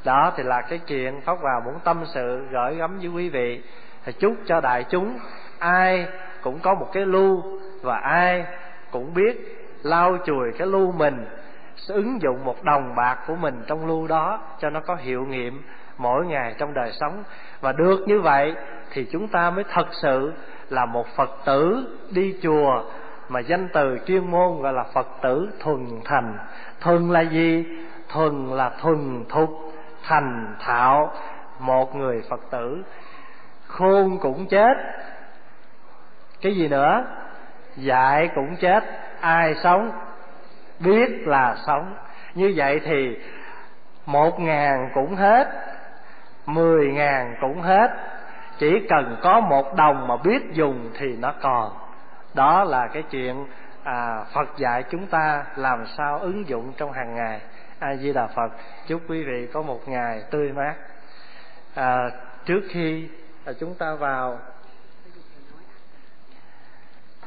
Đó 0.05 0.33
thì 0.37 0.43
là 0.43 0.61
cái 0.61 0.79
chuyện 0.79 1.21
pháp 1.21 1.39
hòa 1.41 1.61
muốn 1.65 1.75
tâm 1.85 2.05
sự, 2.07 2.47
gửi 2.51 2.75
gắm 2.75 2.99
với 2.99 3.09
quý 3.09 3.29
vị 3.29 3.63
thì 4.05 4.13
chúc 4.13 4.35
cho 4.47 4.61
đại 4.61 4.85
chúng, 4.91 5.19
ai 5.59 6.07
cũng 6.43 6.59
có 6.59 6.75
một 6.75 6.89
cái 6.93 7.07
lưu 7.07 7.43
và 7.83 7.99
ai 7.99 8.45
cũng 8.91 9.15
biết 9.15 9.59
lau 9.83 10.17
chùi 10.25 10.53
cái 10.59 10.67
lưu 10.67 10.93
mình, 10.93 11.27
ứng 11.89 12.23
dụng 12.23 12.45
một 12.45 12.63
đồng 12.63 12.95
bạc 12.95 13.19
của 13.27 13.37
mình 13.37 13.63
trong 13.67 13.87
lưu 13.87 14.07
đó 14.07 14.41
cho 14.61 14.71
nó 14.71 14.81
có 14.81 14.95
hiệu 14.95 15.25
nghiệm 15.27 15.63
mỗi 15.99 16.27
ngày 16.27 16.55
trong 16.59 16.75
đời 16.75 16.93
sống. 16.93 17.25
Và 17.61 17.73
được 17.73 18.01
như 18.07 18.21
vậy 18.21 18.55
thì 18.91 19.07
chúng 19.13 19.29
ta 19.29 19.51
mới 19.51 19.65
thật 19.71 19.87
sự 20.03 20.33
là 20.69 20.87
một 20.87 21.07
phật 21.17 21.31
tử 21.45 21.87
đi 22.11 22.37
chùa 22.43 22.85
mà 23.29 23.41
danh 23.41 23.69
từ 23.73 23.99
chuyên 24.07 24.31
môn 24.31 24.63
gọi 24.63 24.73
là 24.73 24.85
phật 24.95 25.07
tử 25.23 25.49
thuần 25.61 25.87
thành. 26.05 26.39
Thuần 26.81 27.11
là 27.11 27.21
gì? 27.21 27.65
Thuần 28.09 28.47
là 28.47 28.71
thuần 28.81 29.25
thục, 29.29 29.51
thành 30.03 30.55
thạo 30.61 31.13
một 31.59 31.97
người 31.97 32.23
phật 32.31 32.41
tử 32.51 32.83
khôn 33.79 34.19
cũng 34.21 34.47
chết. 34.47 34.75
Cái 36.43 36.57
gì 36.57 36.69
nữa? 36.69 37.05
Dạy 37.77 38.29
cũng 38.35 38.57
chết. 38.57 38.85
Ai 39.21 39.55
sống 39.55 39.93
biết 40.79 41.27
là 41.27 41.57
sống. 41.67 41.95
Như 42.35 42.53
vậy 42.57 42.81
thì 42.85 43.17
một 44.07 44.41
ngàn 44.41 44.91
cũng 44.95 45.17
hết 45.17 45.49
mười 46.47 46.93
ngàn 46.93 47.37
cũng 47.41 47.61
hết. 47.63 47.91
Chỉ 48.59 48.87
cần 48.89 49.17
có 49.23 49.41
một 49.41 49.75
đồng 49.77 50.09
mà 50.09 50.17
biết 50.17 50.53
dùng 50.53 50.91
thì 50.99 51.17
nó 51.17 51.35
còn. 51.41 51.73
Đó 52.35 52.65
là 52.65 52.89
cái 52.93 53.03
chuyện 53.11 53.47
à, 53.85 54.25
phật 54.35 54.57
dạy 54.57 54.85
chúng 54.91 55.07
ta 55.07 55.45
làm 55.57 55.87
sao 55.87 56.19
ứng 56.19 56.49
dụng 56.49 56.73
trong 56.77 56.93
hàng 56.93 57.15
ngày. 57.15 57.41
A 57.79 57.95
di 57.95 58.13
đà 58.13 58.27
phật 58.27 58.49
chúc 58.87 59.01
quý 59.09 59.25
vị 59.25 59.49
có 59.53 59.63
một 59.63 59.89
ngày 59.89 60.23
tươi 60.31 60.53
mát. 60.53 60.75
À, 61.75 62.11
trước 62.45 62.61
khi 62.71 63.09
là 63.45 63.53
chúng 63.61 63.75
ta 63.75 63.95
vào 63.95 64.39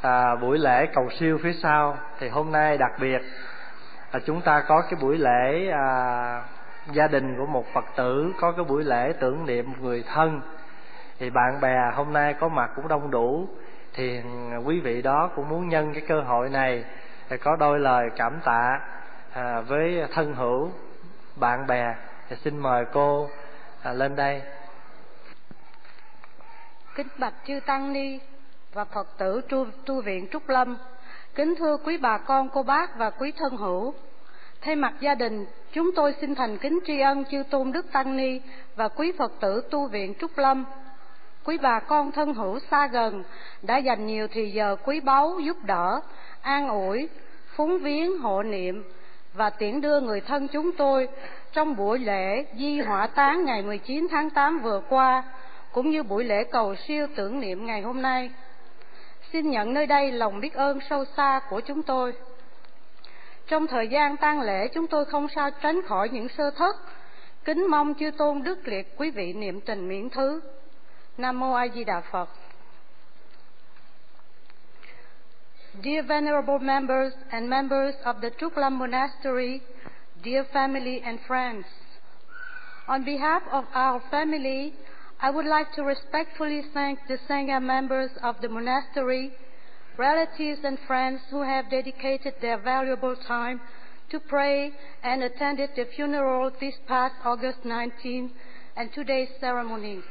à, 0.01 0.35
buổi 0.35 0.57
lễ 0.57 0.85
cầu 0.93 1.09
siêu 1.19 1.39
phía 1.43 1.53
sau. 1.63 1.97
Thì 2.19 2.29
hôm 2.29 2.51
nay 2.51 2.77
đặc 2.77 2.91
biệt 2.99 3.21
à, 4.11 4.19
chúng 4.25 4.41
ta 4.41 4.63
có 4.67 4.81
cái 4.81 4.99
buổi 5.01 5.17
lễ 5.17 5.69
à, 5.71 6.41
gia 6.91 7.07
đình 7.07 7.37
của 7.37 7.45
một 7.45 7.65
phật 7.73 7.85
tử 7.95 8.33
có 8.39 8.51
cái 8.51 8.65
buổi 8.65 8.83
lễ 8.83 9.13
tưởng 9.19 9.45
niệm 9.45 9.73
người 9.81 10.03
thân. 10.13 10.41
Thì 11.19 11.29
bạn 11.29 11.61
bè 11.61 11.75
hôm 11.93 12.13
nay 12.13 12.33
có 12.33 12.47
mặt 12.47 12.71
cũng 12.75 12.87
đông 12.87 13.11
đủ. 13.11 13.47
Thì 13.93 14.21
quý 14.65 14.79
vị 14.79 15.01
đó 15.01 15.29
cũng 15.35 15.49
muốn 15.49 15.69
nhân 15.69 15.93
cái 15.93 16.03
cơ 16.07 16.21
hội 16.21 16.49
này 16.49 16.83
để 17.29 17.37
có 17.37 17.55
đôi 17.55 17.79
lời 17.79 18.09
cảm 18.15 18.39
tạ 18.43 18.79
à, 19.33 19.61
với 19.61 20.05
thân 20.13 20.33
hữu 20.33 20.71
bạn 21.35 21.67
bè. 21.67 21.95
Thì 22.29 22.35
xin 22.35 22.57
mời 22.57 22.85
cô 22.93 23.29
à, 23.83 23.93
lên 23.93 24.15
đây 24.15 24.41
kính 26.97 27.07
bạch 27.17 27.33
chư 27.47 27.59
tăng 27.65 27.93
ni 27.93 28.19
và 28.73 28.85
phật 28.85 29.17
tử 29.17 29.41
tu, 29.49 29.65
tu 29.85 30.01
viện 30.01 30.27
trúc 30.31 30.49
lâm. 30.49 30.77
Kính 31.35 31.55
thưa 31.55 31.77
quý 31.77 31.97
bà 31.97 32.17
con 32.17 32.49
cô 32.49 32.63
bác 32.63 32.97
và 32.97 33.09
quý 33.09 33.31
thân 33.31 33.57
hữu. 33.57 33.93
Thay 34.61 34.75
mặt 34.75 34.93
gia 34.99 35.15
đình 35.15 35.45
chúng 35.71 35.91
tôi 35.95 36.13
xin 36.21 36.35
thành 36.35 36.57
kính 36.57 36.79
tri 36.87 36.99
ân 36.99 37.25
chư 37.31 37.43
tôn 37.49 37.71
đức 37.71 37.91
tăng 37.91 38.17
ni 38.17 38.41
và 38.75 38.87
quý 38.87 39.11
phật 39.17 39.31
tử 39.39 39.61
tu 39.71 39.87
viện 39.87 40.13
trúc 40.19 40.37
lâm. 40.37 40.65
Quý 41.43 41.57
bà 41.57 41.79
con 41.79 42.11
thân 42.11 42.33
hữu 42.33 42.59
xa 42.71 42.87
gần 42.87 43.23
đã 43.61 43.77
dành 43.77 44.05
nhiều 44.05 44.27
thì 44.31 44.51
giờ 44.51 44.75
quý 44.85 44.99
báu 44.99 45.39
giúp 45.39 45.57
đỡ 45.63 46.01
an 46.41 46.67
ủi 46.67 47.09
phúng 47.55 47.79
viếng 47.79 48.19
hộ 48.19 48.43
niệm 48.43 48.83
và 49.33 49.49
tiễn 49.49 49.81
đưa 49.81 50.01
người 50.01 50.21
thân 50.21 50.47
chúng 50.47 50.71
tôi 50.71 51.07
trong 51.53 51.75
buổi 51.75 51.99
lễ 51.99 52.45
di 52.53 52.81
hỏa 52.81 53.07
táng 53.07 53.45
ngày 53.45 53.61
19 53.61 54.07
tháng 54.11 54.29
8 54.29 54.59
vừa 54.59 54.81
qua, 54.89 55.23
cũng 55.77 55.89
như 55.89 56.03
buổi 56.03 56.23
lễ 56.23 56.43
cầu 56.43 56.75
siêu 56.75 57.07
tưởng 57.15 57.39
niệm 57.39 57.65
ngày 57.65 57.81
hôm 57.81 58.01
nay. 58.01 58.31
Xin 59.33 59.49
nhận 59.49 59.73
nơi 59.73 59.85
đây 59.85 60.11
lòng 60.11 60.39
biết 60.39 60.53
ơn 60.53 60.79
sâu 60.89 61.05
xa 61.17 61.39
của 61.49 61.59
chúng 61.59 61.83
tôi. 61.83 62.13
Trong 63.47 63.67
thời 63.67 63.87
gian 63.87 64.17
tang 64.17 64.41
lễ, 64.41 64.67
chúng 64.67 64.87
tôi 64.87 65.05
không 65.05 65.27
sao 65.35 65.49
tránh 65.61 65.81
khỏi 65.87 66.09
những 66.09 66.29
sơ 66.29 66.51
thất. 66.51 66.75
Kính 67.45 67.67
mong 67.69 67.93
chư 67.93 68.11
tôn 68.11 68.43
đức 68.43 68.67
liệt 68.67 68.97
quý 68.97 69.11
vị 69.11 69.33
niệm 69.33 69.61
tình 69.61 69.87
miễn 69.87 70.09
thứ. 70.09 70.41
Nam 71.17 71.39
mô 71.39 71.53
A 71.53 71.67
Di 71.67 71.83
Đà 71.83 72.01
Phật. 72.11 72.29
Dear 75.83 76.05
venerable 76.05 76.59
members 76.59 77.13
and 77.29 77.49
members 77.49 77.95
of 78.03 78.13
the 78.21 78.29
Truklam 78.29 78.79
Monastery, 78.79 79.59
dear 80.23 80.43
family 80.53 81.03
and 81.03 81.19
friends, 81.27 81.65
on 82.87 83.03
behalf 83.05 83.41
of 83.49 83.63
our 83.73 84.01
family, 84.11 84.71
I 85.19 85.31
would 85.31 85.47
like 85.47 85.73
to 85.73 85.83
respectfully 85.83 86.61
thank 86.75 86.99
the 87.07 87.17
Sangha 87.27 87.59
members 87.59 88.11
of 88.21 88.39
the 88.39 88.49
monastery, 88.49 89.31
relatives 89.97 90.59
and 90.63 90.77
friends 90.85 91.21
who 91.31 91.41
have 91.41 91.71
dedicated 91.71 92.35
their 92.39 92.59
valuable 92.59 93.15
time 93.27 93.59
to 94.11 94.19
pray 94.19 94.71
and 95.03 95.23
attended 95.23 95.71
the 95.75 95.85
funeral 95.95 96.51
this 96.61 96.75
past 96.87 97.15
August 97.25 97.65
19 97.65 98.31
and 98.75 98.93
today's 98.93 99.29
ceremony. 99.39 100.01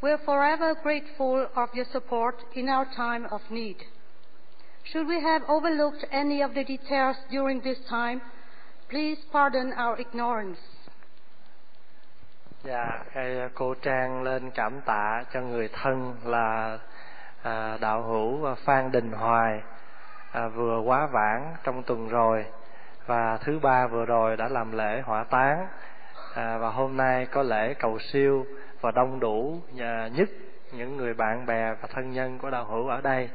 We're 0.00 0.18
forever 0.18 0.76
grateful 0.80 1.48
of 1.56 1.70
your 1.74 1.86
support 1.92 2.36
in 2.54 2.68
our 2.68 2.86
time 2.94 3.26
of 3.26 3.40
need. 3.50 3.78
Should 4.84 5.08
we 5.08 5.20
have 5.20 5.42
overlooked 5.48 6.04
any 6.12 6.42
of 6.42 6.54
the 6.54 6.62
details 6.62 7.16
during 7.28 7.60
this 7.60 7.78
time, 7.88 8.22
please 8.88 9.18
pardon 9.32 9.72
our 9.76 10.00
ignorance. 10.00 10.58
Dạ, 12.64 13.04
à, 13.14 13.48
cô 13.54 13.74
Trang 13.74 14.22
lên 14.22 14.50
cảm 14.50 14.80
tạ 14.80 15.24
cho 15.32 15.40
người 15.40 15.68
thân 15.72 16.16
là 16.24 16.78
à, 17.42 17.78
đạo 17.80 18.02
hữu 18.02 18.44
à, 18.44 18.54
Phan 18.64 18.92
Đình 18.92 19.12
Hoài 19.12 19.60
à, 20.32 20.48
vừa 20.48 20.80
quá 20.80 21.06
vãng 21.06 21.54
trong 21.64 21.82
tuần 21.82 22.08
rồi 22.08 22.44
và 23.06 23.36
thứ 23.36 23.58
ba 23.62 23.86
vừa 23.86 24.04
rồi 24.04 24.36
đã 24.36 24.48
làm 24.48 24.72
lễ 24.72 25.02
hỏa 25.04 25.24
táng. 25.24 25.66
À, 26.34 26.58
và 26.58 26.70
hôm 26.70 26.96
nay 26.96 27.26
có 27.26 27.42
lễ 27.42 27.74
cầu 27.74 27.98
siêu 27.98 28.46
và 28.80 28.90
đông 28.90 29.20
đủ 29.20 29.60
à, 29.80 30.08
nhất 30.12 30.28
những 30.72 30.96
người 30.96 31.14
bạn 31.14 31.46
bè 31.46 31.74
và 31.80 31.88
thân 31.92 32.12
nhân 32.12 32.38
của 32.38 32.50
đạo 32.50 32.64
hữu 32.64 32.88
ở 32.88 33.00
đây. 33.00 33.30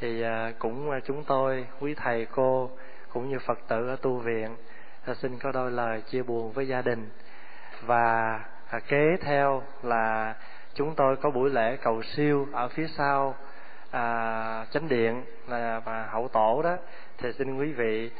Thì 0.00 0.22
à, 0.22 0.52
cũng 0.58 0.90
à, 0.90 0.98
chúng 1.04 1.24
tôi 1.24 1.66
quý 1.80 1.94
thầy 1.94 2.26
cô 2.26 2.70
cũng 3.12 3.28
như 3.28 3.38
phật 3.46 3.58
tử 3.68 3.88
ở 3.88 3.96
tu 4.02 4.18
viện 4.18 4.56
à, 5.06 5.14
xin 5.14 5.38
có 5.38 5.52
đôi 5.52 5.70
lời 5.70 6.00
chia 6.00 6.22
buồn 6.22 6.52
với 6.52 6.68
gia 6.68 6.82
đình 6.82 7.10
và 7.82 8.40
à, 8.70 8.80
kế 8.88 9.16
theo 9.20 9.62
là 9.82 10.34
chúng 10.74 10.94
tôi 10.94 11.16
có 11.16 11.30
buổi 11.30 11.50
lễ 11.50 11.76
cầu 11.82 12.02
siêu 12.02 12.48
ở 12.52 12.68
phía 12.68 12.86
sau 12.96 13.34
à, 13.90 14.66
chánh 14.70 14.88
điện 14.88 15.24
là 15.48 15.80
và 15.84 16.06
hậu 16.10 16.28
tổ 16.28 16.62
đó. 16.62 16.76
Thì 17.18 17.32
xin 17.32 17.58
quý 17.58 17.72
vị 17.72 18.10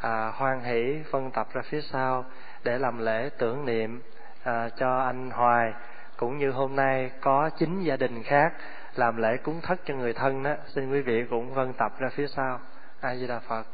à, 0.00 0.32
hoan 0.34 0.60
hỷ 0.60 1.02
phân 1.10 1.30
tập 1.30 1.46
ra 1.52 1.62
phía 1.62 1.80
sau 1.80 2.24
để 2.64 2.78
làm 2.78 2.98
lễ 2.98 3.30
tưởng 3.38 3.66
niệm 3.66 4.02
à, 4.44 4.68
cho 4.76 4.98
anh 4.98 5.30
Hoài. 5.30 5.72
Cũng 6.16 6.38
như 6.38 6.50
hôm 6.50 6.76
nay 6.76 7.10
có 7.20 7.50
chín 7.58 7.82
gia 7.82 7.96
đình 7.96 8.22
khác 8.22 8.52
làm 8.94 9.16
lễ 9.16 9.36
cúng 9.36 9.60
thất 9.62 9.80
cho 9.84 9.94
người 9.94 10.12
thân 10.12 10.42
đó. 10.42 10.54
Xin 10.66 10.92
quý 10.92 11.00
vị 11.00 11.24
cũng 11.30 11.54
vân 11.54 11.72
tập 11.72 11.92
ra 11.98 12.08
phía 12.14 12.26
sau. 12.26 12.60
A 13.00 13.16
di 13.16 13.26
đà 13.26 13.38
phật. 13.38 13.66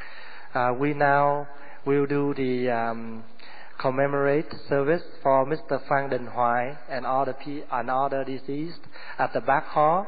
Uh, 0.48 0.80
we 0.80 0.96
now 0.98 1.44
will 1.84 2.06
do 2.06 2.34
the 2.36 2.66
um, 2.82 3.22
commemorate 3.78 4.52
service 4.68 5.02
for 5.22 5.46
Mr. 5.46 5.80
Phan 5.88 6.10
Đình 6.10 6.26
Hoài 6.26 6.76
and 6.88 7.06
pe- 7.38 7.62
and 7.70 7.90
other 7.90 8.24
deceased 8.24 8.80
at 9.18 9.32
the 9.32 9.40
back 9.40 9.66
hall. 9.66 10.06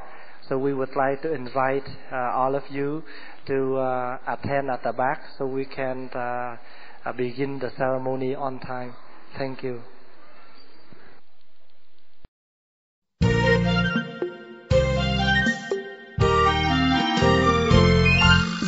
So 0.48 0.58
we 0.58 0.74
would 0.74 0.96
like 0.96 1.22
to 1.22 1.32
invite 1.32 1.88
uh, 2.12 2.16
all 2.34 2.54
of 2.54 2.64
you 2.70 3.02
to 3.46 3.76
uh, 3.76 4.18
attend 4.26 4.70
at 4.70 4.82
the 4.82 4.92
back 4.92 5.20
so 5.38 5.46
we 5.46 5.64
can 5.64 6.10
uh, 6.14 6.56
uh 7.04 7.12
begin 7.12 7.58
the 7.58 7.70
ceremony 7.76 8.34
on 8.34 8.58
time. 8.58 8.94
Thank 9.38 9.62
you. 9.62 9.80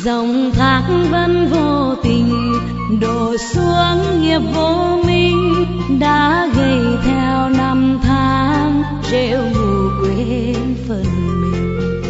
dòng 0.05 0.51
thác 0.55 0.83
vẫn 1.11 1.49
vô 1.51 1.95
tình 2.03 2.52
đổ 2.99 3.37
xuống 3.37 4.21
nghiệp 4.21 4.41
vô 4.53 4.99
minh 5.05 5.65
đã 5.99 6.47
gây 6.55 6.79
theo 7.05 7.49
năm 7.49 7.99
tháng 8.03 8.83
rêu 9.11 9.39
ngủ 9.53 9.89
quên 10.01 10.75
phần 10.87 11.05
mình. 11.41 12.01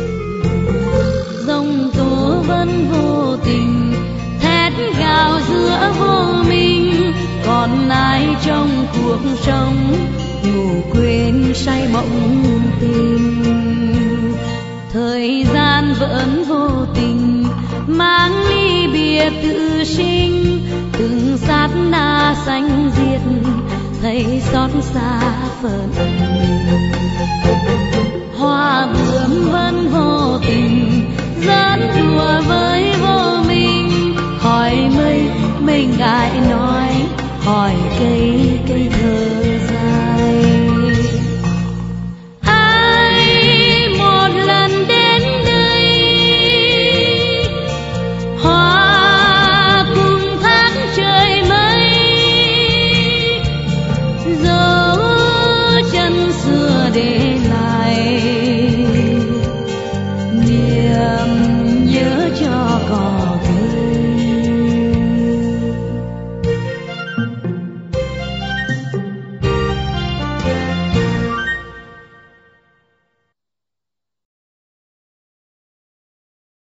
Dòng 1.47 1.89
tố 1.97 2.43
vẫn 2.47 2.87
vô 2.91 3.37
tình, 3.45 3.93
thét 4.41 4.73
gào 4.99 5.39
giữa 5.49 5.93
vô 5.99 6.43
minh. 6.49 7.13
Còn 7.45 7.89
ai 7.89 8.35
trong 8.45 8.87
cuộc 8.93 9.19
sống 9.41 9.95
ngủ 10.43 10.81
quên 10.93 11.51
say 11.55 11.87
mộng 11.93 12.43
tình 12.81 13.43
thời 14.93 15.45
gian 15.53 15.93
vẫn 15.99 16.43
vô 16.47 16.69
tình 16.95 17.42
mang 17.87 18.47
ly 18.47 18.87
bia 18.93 19.29
tự 19.43 19.83
sinh, 19.83 20.59
từng 20.93 21.37
sát 21.37 21.69
na 21.91 22.35
xanh 22.45 22.91
diệt 22.97 23.21
thấy 24.01 24.41
xót 24.51 24.69
xa 24.81 25.19
phần 25.61 25.89
mình 25.97 26.91
hoa 28.37 28.87
bướm 28.93 29.51
vẫn 29.51 29.89
vô 29.93 30.39
tình 30.47 31.05
dẫn 31.41 31.91
đùa 31.97 32.41
với 32.47 32.93
vô 33.01 33.43
minh. 33.47 34.15
Hỏi 34.39 34.75
mây 34.97 35.21
mình 35.59 35.93
ngại 35.97 36.31
nói, 36.49 36.89
hỏi 37.45 37.73
cây 37.99 38.59
cây 38.67 38.89
thơ 38.91 40.02